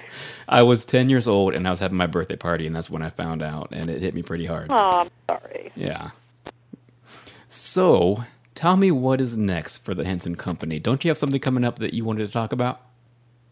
I 0.48 0.62
was 0.64 0.86
10 0.86 1.10
years 1.10 1.28
old 1.28 1.54
and 1.54 1.68
I 1.68 1.70
was 1.70 1.80
having 1.80 1.98
my 1.98 2.08
birthday 2.08 2.36
party 2.38 2.66
and 2.68 2.74
that's 2.76 2.90
when 2.90 3.02
I 3.02 3.10
found 3.10 3.42
out 3.42 3.70
and 3.72 3.90
it 3.90 4.02
hit 4.02 4.14
me 4.14 4.22
pretty 4.22 4.46
hard. 4.46 4.68
Oh, 4.70 4.74
I'm 5.06 5.10
sorry. 5.28 5.72
Yeah. 5.76 6.12
So, 7.50 8.24
tell 8.56 8.78
me 8.78 8.92
what 8.92 9.20
is 9.20 9.36
next 9.38 9.80
for 9.80 9.94
the 9.94 10.06
Henson 10.06 10.36
Company. 10.36 10.80
Don't 10.80 11.04
you 11.04 11.10
have 11.10 11.18
something 11.18 11.40
coming 11.40 11.64
up 11.64 11.80
that 11.80 11.94
you 11.94 12.06
wanted 12.06 12.26
to 12.28 12.32
talk 12.32 12.54
about? 12.54 12.82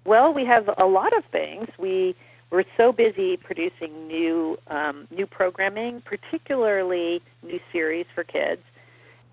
Well, 0.05 0.33
we 0.33 0.45
have 0.45 0.69
a 0.77 0.85
lot 0.85 1.15
of 1.17 1.25
things. 1.25 1.67
We 1.77 2.15
we're 2.51 2.63
so 2.77 2.91
busy 2.91 3.37
producing 3.37 4.07
new 4.07 4.57
um, 4.67 5.07
new 5.11 5.27
programming, 5.27 6.01
particularly 6.01 7.21
new 7.43 7.59
series 7.71 8.05
for 8.13 8.23
kids. 8.23 8.61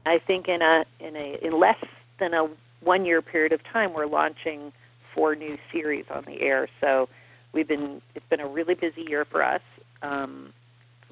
I 0.05 0.19
think 0.19 0.49
in 0.49 0.63
a 0.63 0.85
in 1.01 1.17
a 1.17 1.39
in 1.43 1.59
less 1.59 1.83
than 2.21 2.35
a 2.35 2.49
one 2.81 3.05
year 3.05 3.23
period 3.23 3.53
of 3.53 3.63
time, 3.65 3.95
we're 3.95 4.07
launching 4.07 4.73
four 5.15 5.35
new 5.35 5.57
series 5.73 6.05
on 6.11 6.25
the 6.27 6.41
air. 6.43 6.69
So 6.81 7.09
we've 7.53 7.69
been 7.69 8.03
it's 8.15 8.27
been 8.29 8.41
a 8.41 8.49
really 8.49 8.75
busy 8.75 9.03
year 9.03 9.25
for 9.25 9.43
us. 9.43 9.63
Um, 10.03 10.53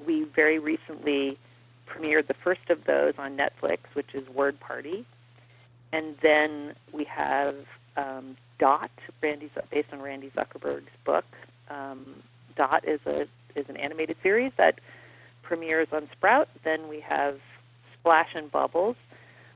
we 0.05 0.25
very 0.35 0.59
recently 0.59 1.37
premiered 1.87 2.27
the 2.27 2.35
first 2.43 2.69
of 2.69 2.85
those 2.85 3.13
on 3.17 3.37
Netflix, 3.37 3.79
which 3.93 4.13
is 4.13 4.27
Word 4.29 4.59
Party, 4.59 5.05
and 5.91 6.15
then 6.21 6.75
we 6.93 7.03
have 7.05 7.55
um, 7.97 8.37
Dot, 8.59 8.91
Randy, 9.21 9.49
based 9.71 9.87
on 9.91 10.01
Randy 10.01 10.31
Zuckerberg's 10.35 10.91
book. 11.03 11.25
Um, 11.69 12.23
Dot 12.55 12.87
is 12.87 12.99
a 13.05 13.27
is 13.55 13.65
an 13.69 13.77
animated 13.77 14.17
series 14.21 14.51
that 14.57 14.79
premieres 15.43 15.87
on 15.91 16.09
Sprout. 16.11 16.49
Then 16.63 16.87
we 16.87 16.99
have 17.01 17.39
Splash 17.99 18.29
and 18.35 18.51
Bubbles, 18.51 18.95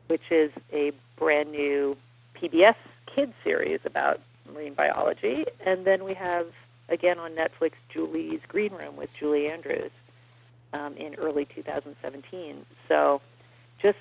which 0.08 0.32
is 0.32 0.52
a 0.72 0.92
brand 1.18 1.52
new 1.52 1.98
PBS 2.36 2.76
kids 3.14 3.34
series 3.44 3.80
about 3.86 4.22
marine 4.54 4.74
biology, 4.74 5.46
and 5.66 5.86
then 5.86 6.04
we 6.04 6.14
have 6.14 6.48
again 6.90 7.20
on 7.20 7.32
Netflix 7.32 7.74
Julie's 7.90 8.42
Green 8.48 8.74
Room 8.74 8.96
with 8.96 9.10
Julie 9.18 9.48
Andrews 9.48 9.92
um, 10.74 10.96
in 10.98 11.16
early 11.16 11.46
2017. 11.46 12.66
So, 12.88 13.22
just 13.82 13.98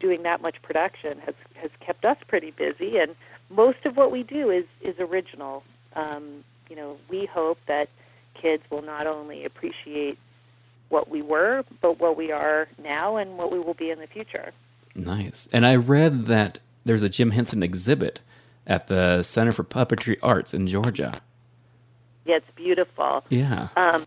doing 0.00 0.22
that 0.22 0.42
much 0.42 0.60
production 0.62 1.18
has 1.20 1.34
has 1.54 1.70
kept 1.80 2.04
us 2.04 2.16
pretty 2.26 2.50
busy, 2.50 2.98
and 2.98 3.14
most 3.50 3.84
of 3.84 3.96
what 3.96 4.10
we 4.10 4.22
do 4.22 4.50
is 4.50 4.64
is 4.80 4.98
original. 4.98 5.62
Um, 5.94 6.44
you 6.72 6.76
know, 6.76 6.96
we 7.10 7.26
hope 7.26 7.58
that 7.68 7.90
kids 8.40 8.62
will 8.70 8.80
not 8.80 9.06
only 9.06 9.44
appreciate 9.44 10.18
what 10.88 11.10
we 11.10 11.20
were, 11.20 11.64
but 11.82 12.00
what 12.00 12.16
we 12.16 12.32
are 12.32 12.66
now 12.82 13.16
and 13.18 13.36
what 13.36 13.52
we 13.52 13.58
will 13.58 13.74
be 13.74 13.90
in 13.90 13.98
the 13.98 14.06
future. 14.06 14.52
Nice. 14.94 15.50
And 15.52 15.66
I 15.66 15.76
read 15.76 16.28
that 16.28 16.60
there's 16.86 17.02
a 17.02 17.10
Jim 17.10 17.32
Henson 17.32 17.62
exhibit 17.62 18.22
at 18.66 18.86
the 18.86 19.22
Center 19.22 19.52
for 19.52 19.64
Puppetry 19.64 20.16
Arts 20.22 20.54
in 20.54 20.66
Georgia. 20.66 21.20
Yeah, 22.24 22.36
it's 22.36 22.46
beautiful. 22.56 23.22
Yeah. 23.28 23.68
Um, 23.76 24.06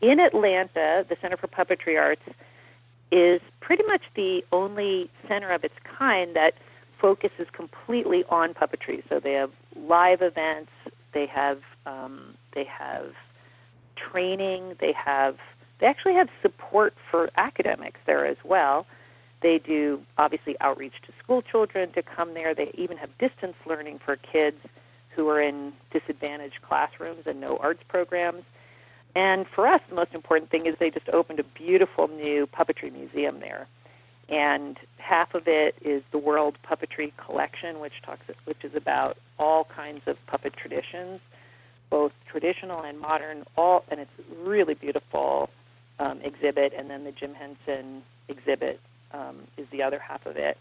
in 0.00 0.18
Atlanta, 0.18 1.04
the 1.06 1.18
Center 1.20 1.36
for 1.36 1.48
Puppetry 1.48 2.00
Arts 2.00 2.22
is 3.12 3.42
pretty 3.60 3.82
much 3.86 4.04
the 4.14 4.42
only 4.52 5.10
center 5.28 5.52
of 5.52 5.64
its 5.64 5.74
kind 5.98 6.34
that 6.34 6.54
focuses 6.98 7.46
completely 7.52 8.24
on 8.30 8.54
puppetry. 8.54 9.02
So 9.10 9.20
they 9.20 9.32
have 9.32 9.50
live 9.76 10.22
events, 10.22 10.70
they 11.12 11.26
have 11.26 11.60
um, 11.86 12.34
they 12.52 12.64
have 12.64 13.12
training, 13.96 14.76
they 14.80 14.92
have 14.92 15.36
they 15.78 15.86
actually 15.86 16.14
have 16.14 16.28
support 16.40 16.94
for 17.10 17.30
academics 17.36 18.00
there 18.06 18.26
as 18.26 18.38
well. 18.44 18.86
They 19.42 19.58
do 19.58 20.00
obviously 20.16 20.56
outreach 20.60 20.94
to 21.06 21.12
school 21.22 21.42
children 21.42 21.92
to 21.92 22.02
come 22.02 22.32
there. 22.34 22.54
They 22.54 22.70
even 22.74 22.96
have 22.96 23.10
distance 23.18 23.56
learning 23.66 24.00
for 24.04 24.16
kids 24.16 24.56
who 25.10 25.28
are 25.28 25.40
in 25.40 25.72
disadvantaged 25.92 26.62
classrooms 26.62 27.26
and 27.26 27.40
no 27.40 27.58
arts 27.58 27.82
programs. 27.88 28.44
And 29.14 29.46
for 29.54 29.66
us, 29.66 29.80
the 29.88 29.94
most 29.94 30.12
important 30.14 30.50
thing 30.50 30.66
is 30.66 30.76
they 30.78 30.90
just 30.90 31.08
opened 31.08 31.40
a 31.40 31.44
beautiful 31.44 32.08
new 32.08 32.46
puppetry 32.46 32.92
museum 32.92 33.40
there. 33.40 33.66
And 34.28 34.78
half 34.98 35.34
of 35.34 35.46
it 35.46 35.76
is 35.80 36.02
the 36.10 36.18
World 36.18 36.58
Puppetry 36.68 37.12
Collection, 37.16 37.80
which 37.80 37.94
talks, 38.04 38.26
which 38.44 38.64
is 38.64 38.74
about 38.74 39.16
all 39.38 39.64
kinds 39.64 40.02
of 40.06 40.16
puppet 40.26 40.54
traditions, 40.56 41.20
both 41.90 42.12
traditional 42.30 42.82
and 42.82 42.98
modern. 43.00 43.44
All, 43.56 43.84
and 43.90 44.00
it's 44.00 44.10
really 44.38 44.74
beautiful 44.74 45.50
um, 45.98 46.20
exhibit. 46.22 46.72
And 46.76 46.90
then 46.90 47.04
the 47.04 47.12
Jim 47.12 47.34
Henson 47.34 48.02
exhibit 48.28 48.80
um, 49.12 49.38
is 49.56 49.66
the 49.70 49.82
other 49.82 49.98
half 49.98 50.26
of 50.26 50.36
it. 50.36 50.58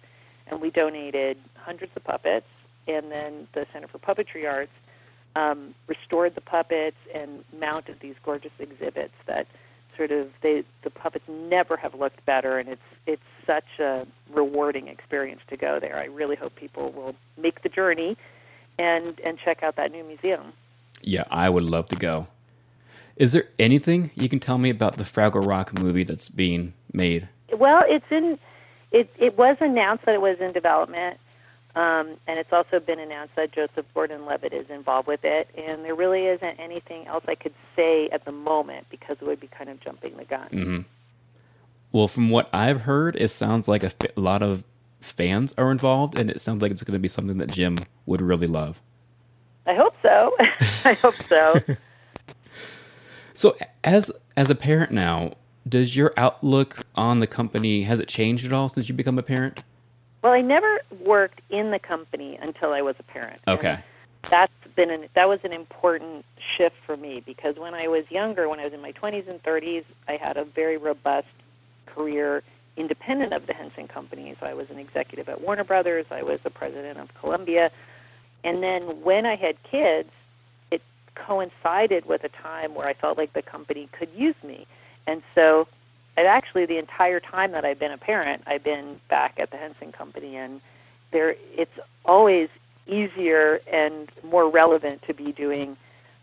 And 0.47 0.61
we 0.61 0.69
donated 0.69 1.37
hundreds 1.55 1.91
of 1.95 2.03
puppets. 2.03 2.47
And 2.87 3.11
then 3.11 3.47
the 3.53 3.65
Center 3.73 3.87
for 3.87 3.97
Puppetry 3.97 4.47
Arts 4.47 4.71
um, 5.35 5.73
restored 5.87 6.35
the 6.35 6.41
puppets 6.41 6.97
and 7.13 7.43
mounted 7.59 7.97
these 8.01 8.15
gorgeous 8.23 8.51
exhibits 8.59 9.13
that 9.27 9.47
sort 9.97 10.11
of 10.11 10.27
they 10.41 10.63
the 10.83 10.89
puppets 10.89 11.25
never 11.27 11.77
have 11.77 11.93
looked 11.95 12.25
better 12.25 12.57
and 12.59 12.69
it's 12.69 12.81
it's 13.05 13.21
such 13.45 13.79
a 13.79 14.05
rewarding 14.33 14.87
experience 14.87 15.41
to 15.49 15.57
go 15.57 15.79
there. 15.79 15.97
I 15.97 16.05
really 16.05 16.35
hope 16.35 16.55
people 16.55 16.91
will 16.91 17.15
make 17.41 17.63
the 17.63 17.69
journey 17.69 18.17
and 18.77 19.19
and 19.19 19.37
check 19.43 19.63
out 19.63 19.75
that 19.77 19.91
new 19.91 20.03
museum. 20.03 20.53
Yeah, 21.05 21.25
I 21.29 21.49
would 21.49 21.63
love 21.63 21.87
to 21.89 21.95
go. 21.95 22.27
Is 23.15 23.31
there 23.31 23.47
anything 23.59 24.09
you 24.15 24.27
can 24.27 24.39
tell 24.39 24.57
me 24.57 24.71
about 24.71 24.97
the 24.97 25.03
Fraggle 25.03 25.47
Rock 25.47 25.71
movie 25.73 26.03
that's 26.03 26.27
being 26.27 26.73
made? 26.91 27.29
Well, 27.55 27.83
it's 27.87 28.05
in 28.09 28.39
it 28.91 29.09
it 29.17 29.37
was 29.37 29.57
announced 29.61 30.05
that 30.05 30.15
it 30.15 30.21
was 30.21 30.37
in 30.39 30.51
development. 30.51 31.19
Um, 31.75 32.15
and 32.25 32.39
it's 32.39 32.53
also 32.53 32.79
been 32.79 32.99
announced 32.99 33.35
that 33.35 33.51
Joseph 33.51 33.85
Gordon-Levitt 33.93 34.53
is 34.53 34.69
involved 34.69 35.09
with 35.09 35.25
it, 35.25 35.49
and 35.57 35.83
there 35.83 35.93
really 35.93 36.25
isn't 36.25 36.57
anything 36.57 37.05
else 37.05 37.25
I 37.27 37.35
could 37.35 37.53
say 37.75 38.07
at 38.13 38.23
the 38.23 38.31
moment 38.31 38.87
because 38.89 39.17
it 39.19 39.25
would 39.25 39.41
be 39.41 39.47
kind 39.47 39.69
of 39.69 39.81
jumping 39.81 40.15
the 40.15 40.23
gun. 40.23 40.85
Well, 41.91 42.07
from 42.07 42.29
what 42.29 42.49
I've 42.53 42.81
heard, 42.81 43.17
it 43.17 43.29
sounds 43.29 43.67
like 43.67 43.83
a 43.83 43.91
lot 44.15 44.41
of 44.41 44.63
fans 45.01 45.53
are 45.57 45.69
involved, 45.69 46.17
and 46.17 46.29
it 46.29 46.39
sounds 46.39 46.61
like 46.61 46.71
it's 46.71 46.83
going 46.83 46.93
to 46.93 46.99
be 46.99 47.09
something 47.09 47.39
that 47.39 47.49
Jim 47.51 47.85
would 48.05 48.21
really 48.21 48.47
love. 48.47 48.81
I 49.65 49.73
hope 49.75 49.95
so. 50.01 50.35
I 50.85 50.93
hope 50.93 51.15
so. 51.29 51.61
So, 53.37 53.57
as 53.83 54.11
as 54.37 54.49
a 54.49 54.55
parent 54.55 54.93
now, 54.93 55.33
does 55.67 55.93
your 55.93 56.13
outlook 56.15 56.85
on 56.95 57.19
the 57.19 57.27
company 57.27 57.83
has 57.83 57.99
it 57.99 58.07
changed 58.07 58.45
at 58.45 58.53
all 58.53 58.69
since 58.69 58.87
you 58.87 58.95
become 58.95 59.19
a 59.19 59.23
parent? 59.23 59.59
Well, 60.23 60.31
I 60.31 60.39
never 60.39 60.79
worked 61.01 61.41
in 61.49 61.71
the 61.71 61.79
company 61.79 62.39
until 62.41 62.71
I 62.71 62.81
was 62.81 62.95
a 62.97 63.03
parent. 63.03 63.41
And 63.45 63.59
Okay. 63.59 63.79
that's 64.31 64.53
been 64.77 64.89
an, 64.89 65.09
that 65.15 65.27
was 65.27 65.39
an 65.43 65.51
important 65.51 66.25
shift 66.57 66.75
for 66.85 66.95
me 66.95 67.21
because 67.25 67.57
when 67.57 67.73
I 67.73 67.89
was 67.89 68.05
younger, 68.09 68.47
when 68.47 68.61
I 68.61 68.63
was 68.63 68.73
in 68.73 68.81
my 68.81 68.93
20s 68.93 69.29
and 69.29 69.43
30s, 69.43 69.83
I 70.07 70.13
had 70.15 70.37
a 70.37 70.45
very 70.45 70.77
robust 70.77 71.27
career 71.87 72.41
independent 72.77 73.33
of 73.33 73.47
the 73.47 73.53
Henson 73.53 73.87
Company. 73.89 74.33
So 74.39 74.45
I 74.45 74.53
was 74.53 74.69
an 74.69 74.79
executive 74.79 75.27
at 75.27 75.41
Warner 75.41 75.65
Brothers, 75.65 76.05
I 76.09 76.23
was 76.23 76.39
the 76.43 76.49
president 76.49 76.99
of 76.99 77.13
Columbia, 77.19 77.69
and 78.45 78.63
then 78.63 79.01
when 79.03 79.25
I 79.25 79.35
had 79.35 79.61
kids, 79.63 80.09
it 80.71 80.81
coincided 81.15 82.05
with 82.05 82.23
a 82.23 82.29
time 82.29 82.73
where 82.75 82.87
I 82.87 82.93
felt 82.93 83.17
like 83.17 83.33
the 83.33 83.41
company 83.41 83.89
could 83.91 84.09
use 84.15 84.35
me, 84.43 84.65
and 85.07 85.21
so 85.33 85.67
and 86.17 86.27
actually 86.27 86.65
the 86.65 86.77
entire 86.77 87.19
time 87.19 87.51
that 87.51 87.65
I've 87.65 87.79
been 87.79 87.91
a 87.91 87.97
parent, 87.97 88.43
I've 88.47 88.63
been 88.63 88.99
back 89.09 89.33
at 89.37 89.51
the 89.51 89.57
Henson 89.57 89.91
Company, 89.91 90.37
and 90.37 90.61
there 91.11 91.35
it's 91.57 91.77
always 92.05 92.49
easier 92.87 93.59
and 93.71 94.09
more 94.23 94.49
relevant 94.49 95.01
to 95.07 95.13
be 95.13 95.31
doing 95.31 95.75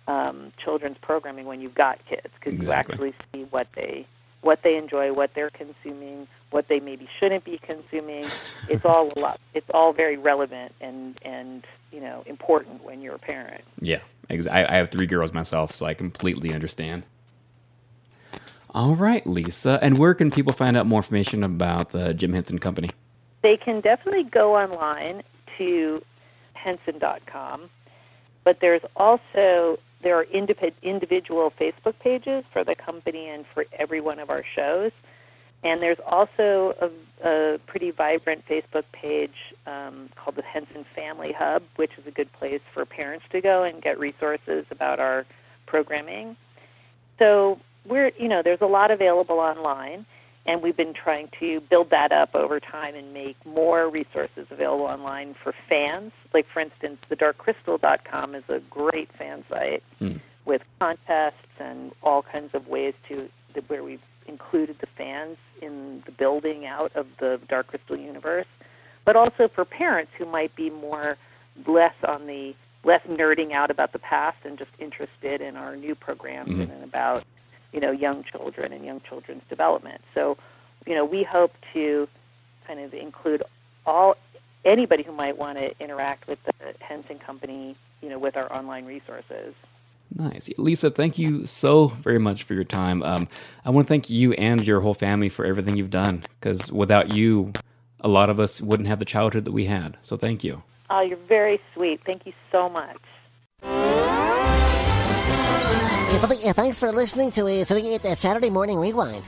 um, 0.09 0.53
children's 0.63 0.99
programming 1.01 1.47
when 1.47 1.61
you've 1.61 1.75
got 1.75 2.05
kids 2.07 2.29
because 2.39 2.55
Exactly. 2.55 2.97
you 2.97 3.09
actually 3.09 3.27
see 3.33 3.47
what 3.51 3.69
they 3.75 4.07
what 4.41 4.63
they 4.65 4.77
enjoy, 4.77 5.13
what 5.13 5.31
they're 5.35 5.51
consuming, 5.51 6.27
what 6.51 6.67
they 6.67 6.81
maybe 6.81 7.09
shouldn't 7.21 7.45
be 7.45 7.59
consuming. 7.59 8.27
It's 8.69 8.85
all 8.85 9.13
a 9.15 9.19
lot. 9.19 9.41
It's 9.55 9.71
all 9.73 9.93
very 9.93 10.17
relevant 10.17 10.75
and 10.81 11.19
and 11.23 11.65
you 11.93 12.01
know 12.01 12.23
important 12.27 12.83
when 12.85 13.01
you're 13.01 13.15
a 13.15 13.19
parent. 13.19 13.63
Yeah, 13.81 14.01
I, 14.31 14.65
I 14.65 14.77
have 14.77 14.91
three 14.91 15.07
girls 15.07 15.33
myself, 15.33 15.75
so 15.75 15.87
I 15.87 15.95
completely 15.95 16.53
understand. 16.53 17.05
All 18.75 18.97
right, 18.97 19.27
Lisa. 19.27 19.79
And 19.83 19.99
where 19.99 20.15
can 20.15 20.31
people 20.31 20.53
find 20.53 20.77
out 20.77 20.87
more 20.87 21.01
information 21.01 21.45
about 21.45 21.91
the 21.91 22.15
Jim 22.15 22.33
Henson 22.33 22.59
Company? 22.59 22.91
They 23.43 23.57
can 23.57 23.81
definitely 23.81 24.25
go 24.25 24.57
online 24.57 25.23
to 25.59 26.03
henson.com, 26.55 27.69
but 28.45 28.59
there's 28.61 28.83
also 28.97 29.79
there 30.03 30.17
are 30.17 30.25
individual 30.25 31.53
Facebook 31.61 31.99
pages 32.01 32.45
for 32.53 32.65
the 32.65 32.75
company 32.75 33.29
and 33.29 33.45
for 33.53 33.67
every 33.79 34.01
one 34.01 34.19
of 34.19 34.31
our 34.31 34.45
shows. 34.55 34.91
And 35.65 35.81
there's 35.81 35.99
also 36.07 36.75
a, 36.81 37.29
a 37.29 37.59
pretty 37.67 37.93
vibrant 37.93 38.45
Facebook 38.49 38.85
page 38.93 39.55
um, 39.67 40.11
called 40.17 40.37
the 40.37 40.43
Henson 40.43 40.85
Family 40.95 41.33
Hub, 41.33 41.63
which 41.77 41.93
is 41.99 42.07
a 42.07 42.11
good 42.11 42.33
place 42.33 42.61
for 42.75 42.85
parents 42.85 43.25
to 43.31 43.41
go 43.41 43.63
and 43.63 43.81
get 43.81 43.99
resources 43.99 44.65
about 44.71 44.99
our 44.99 45.25
programming. 45.67 46.37
So 47.19 47.61
we're, 47.87 48.11
you 48.19 48.29
know, 48.29 48.43
there's 48.43 48.61
a 48.61 48.67
lot 48.67 48.91
available 48.91 49.39
online, 49.39 50.05
and 50.47 50.63
we've 50.63 50.77
been 50.77 50.95
trying 50.95 51.29
to 51.39 51.61
build 51.61 51.91
that 51.91 52.11
up 52.11 52.35
over 52.35 52.59
time 52.59 52.97
and 52.97 53.15
make 53.15 53.37
more 53.47 53.89
resources 53.89 54.47
available 54.51 54.87
online 54.87 55.37
for 55.43 55.55
fans. 55.69 56.11
Like, 56.35 56.47
for 56.53 56.59
instance, 56.59 56.99
the 57.09 57.15
darkcrystal.com 57.15 58.35
is 58.35 58.45
a 58.49 58.59
great 58.69 59.11
fan 59.17 59.45
site 59.49 59.85
mm. 60.01 60.21
with 60.45 60.63
contests 60.81 61.47
and 61.61 61.93
all 62.03 62.23
kinds 62.23 62.53
of 62.55 62.67
ways 62.67 62.95
to 63.09 63.29
where 63.69 63.85
we've 63.85 64.01
included 64.27 64.77
the 64.81 64.87
fans 64.97 65.37
in 65.61 66.03
the 66.07 66.13
building 66.13 66.67
out 66.67 66.95
of 66.95 67.07
the 67.21 67.41
Dark 67.49 67.69
Crystal 67.69 67.97
universe, 67.97 68.47
but 69.05 69.17
also 69.17 69.49
for 69.49 69.65
parents 69.65 70.13
who 70.17 70.25
might 70.25 70.55
be 70.55 70.71
more 70.71 71.17
less 71.67 71.95
on 72.07 72.27
the 72.27 72.55
less 72.85 73.03
nerding 73.09 73.53
out 73.53 73.71
about 73.71 73.93
the 73.93 73.99
past 73.99 74.39
and 74.45 74.59
just 74.59 74.71
interested 74.79 75.41
in 75.41 75.57
our 75.57 75.77
new 75.77 75.95
programs 75.95 76.51
mm-hmm. 76.51 76.71
and 76.73 76.85
about 76.85 77.25
you 77.73 77.81
know 77.81 77.93
young 77.93 78.25
children 78.25 78.73
and 78.73 78.85
young 78.85 79.01
children's 79.09 79.43
development. 79.49 80.01
So, 80.15 80.37
you 80.87 80.95
know, 80.95 81.05
we 81.05 81.23
hope 81.23 81.53
to 81.75 82.09
kind 82.67 82.81
of 82.81 82.95
include 82.95 83.43
all 83.87 84.17
anybody 84.65 85.03
who 85.03 85.13
might 85.13 85.39
want 85.39 85.59
to 85.59 85.73
interact 85.83 86.29
with 86.29 86.39
the 86.45 86.75
Henson 86.81 87.19
Company, 87.19 87.77
you 88.01 88.09
know, 88.09 88.19
with 88.19 88.37
our 88.37 88.53
online 88.53 88.85
resources. 88.85 89.55
Nice. 90.15 90.51
Lisa, 90.59 90.91
thank 90.91 91.19
you 91.19 91.47
so 91.47 91.89
very 91.89 92.19
much 92.19 92.43
for 92.43 92.55
your 92.55 92.65
time. 92.65 93.03
Um, 93.03 93.29
I 93.65 93.71
want 93.71 93.87
to 93.87 93.89
thank 93.89 94.11
you 94.11 94.33
and 94.35 94.67
your 94.67 94.81
whole 94.81 94.95
family 94.95 95.29
for 95.29 95.45
everything 95.45 95.77
you've 95.77 95.91
done 95.91 96.25
because 96.41 96.71
without 96.71 97.15
you, 97.15 97.53
a 98.01 98.09
lot 98.09 98.29
of 98.29 98.39
us 98.39 98.61
wouldn't 98.61 98.89
have 98.89 98.99
the 98.99 99.05
childhood 99.05 99.45
that 99.45 99.53
we 99.53 99.67
had. 99.67 99.97
So 100.03 100.17
thank 100.17 100.45
you. 100.45 100.63
Oh, 100.91 101.01
you're 101.01 101.17
very 101.29 101.61
sweet. 101.75 102.01
Thank 102.05 102.27
you 102.27 102.33
so 102.51 102.69
much. 102.69 102.99
Yeah, 106.43 106.53
thanks 106.53 106.79
for 106.79 106.93
listening 106.93 107.31
to 107.33 107.47
uh, 107.47 108.15
Saturday 108.15 108.51
Morning 108.51 108.79
Rewind. 108.79 109.25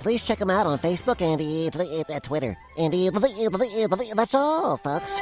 please 0.00 0.22
check 0.22 0.38
them 0.38 0.50
out 0.50 0.66
on 0.66 0.78
Facebook 0.78 1.20
and 1.20 1.40
uh, 2.10 2.20
Twitter. 2.20 2.56
And 2.76 2.92
that's 4.18 4.34
all, 4.34 4.76
folks. 4.78 5.20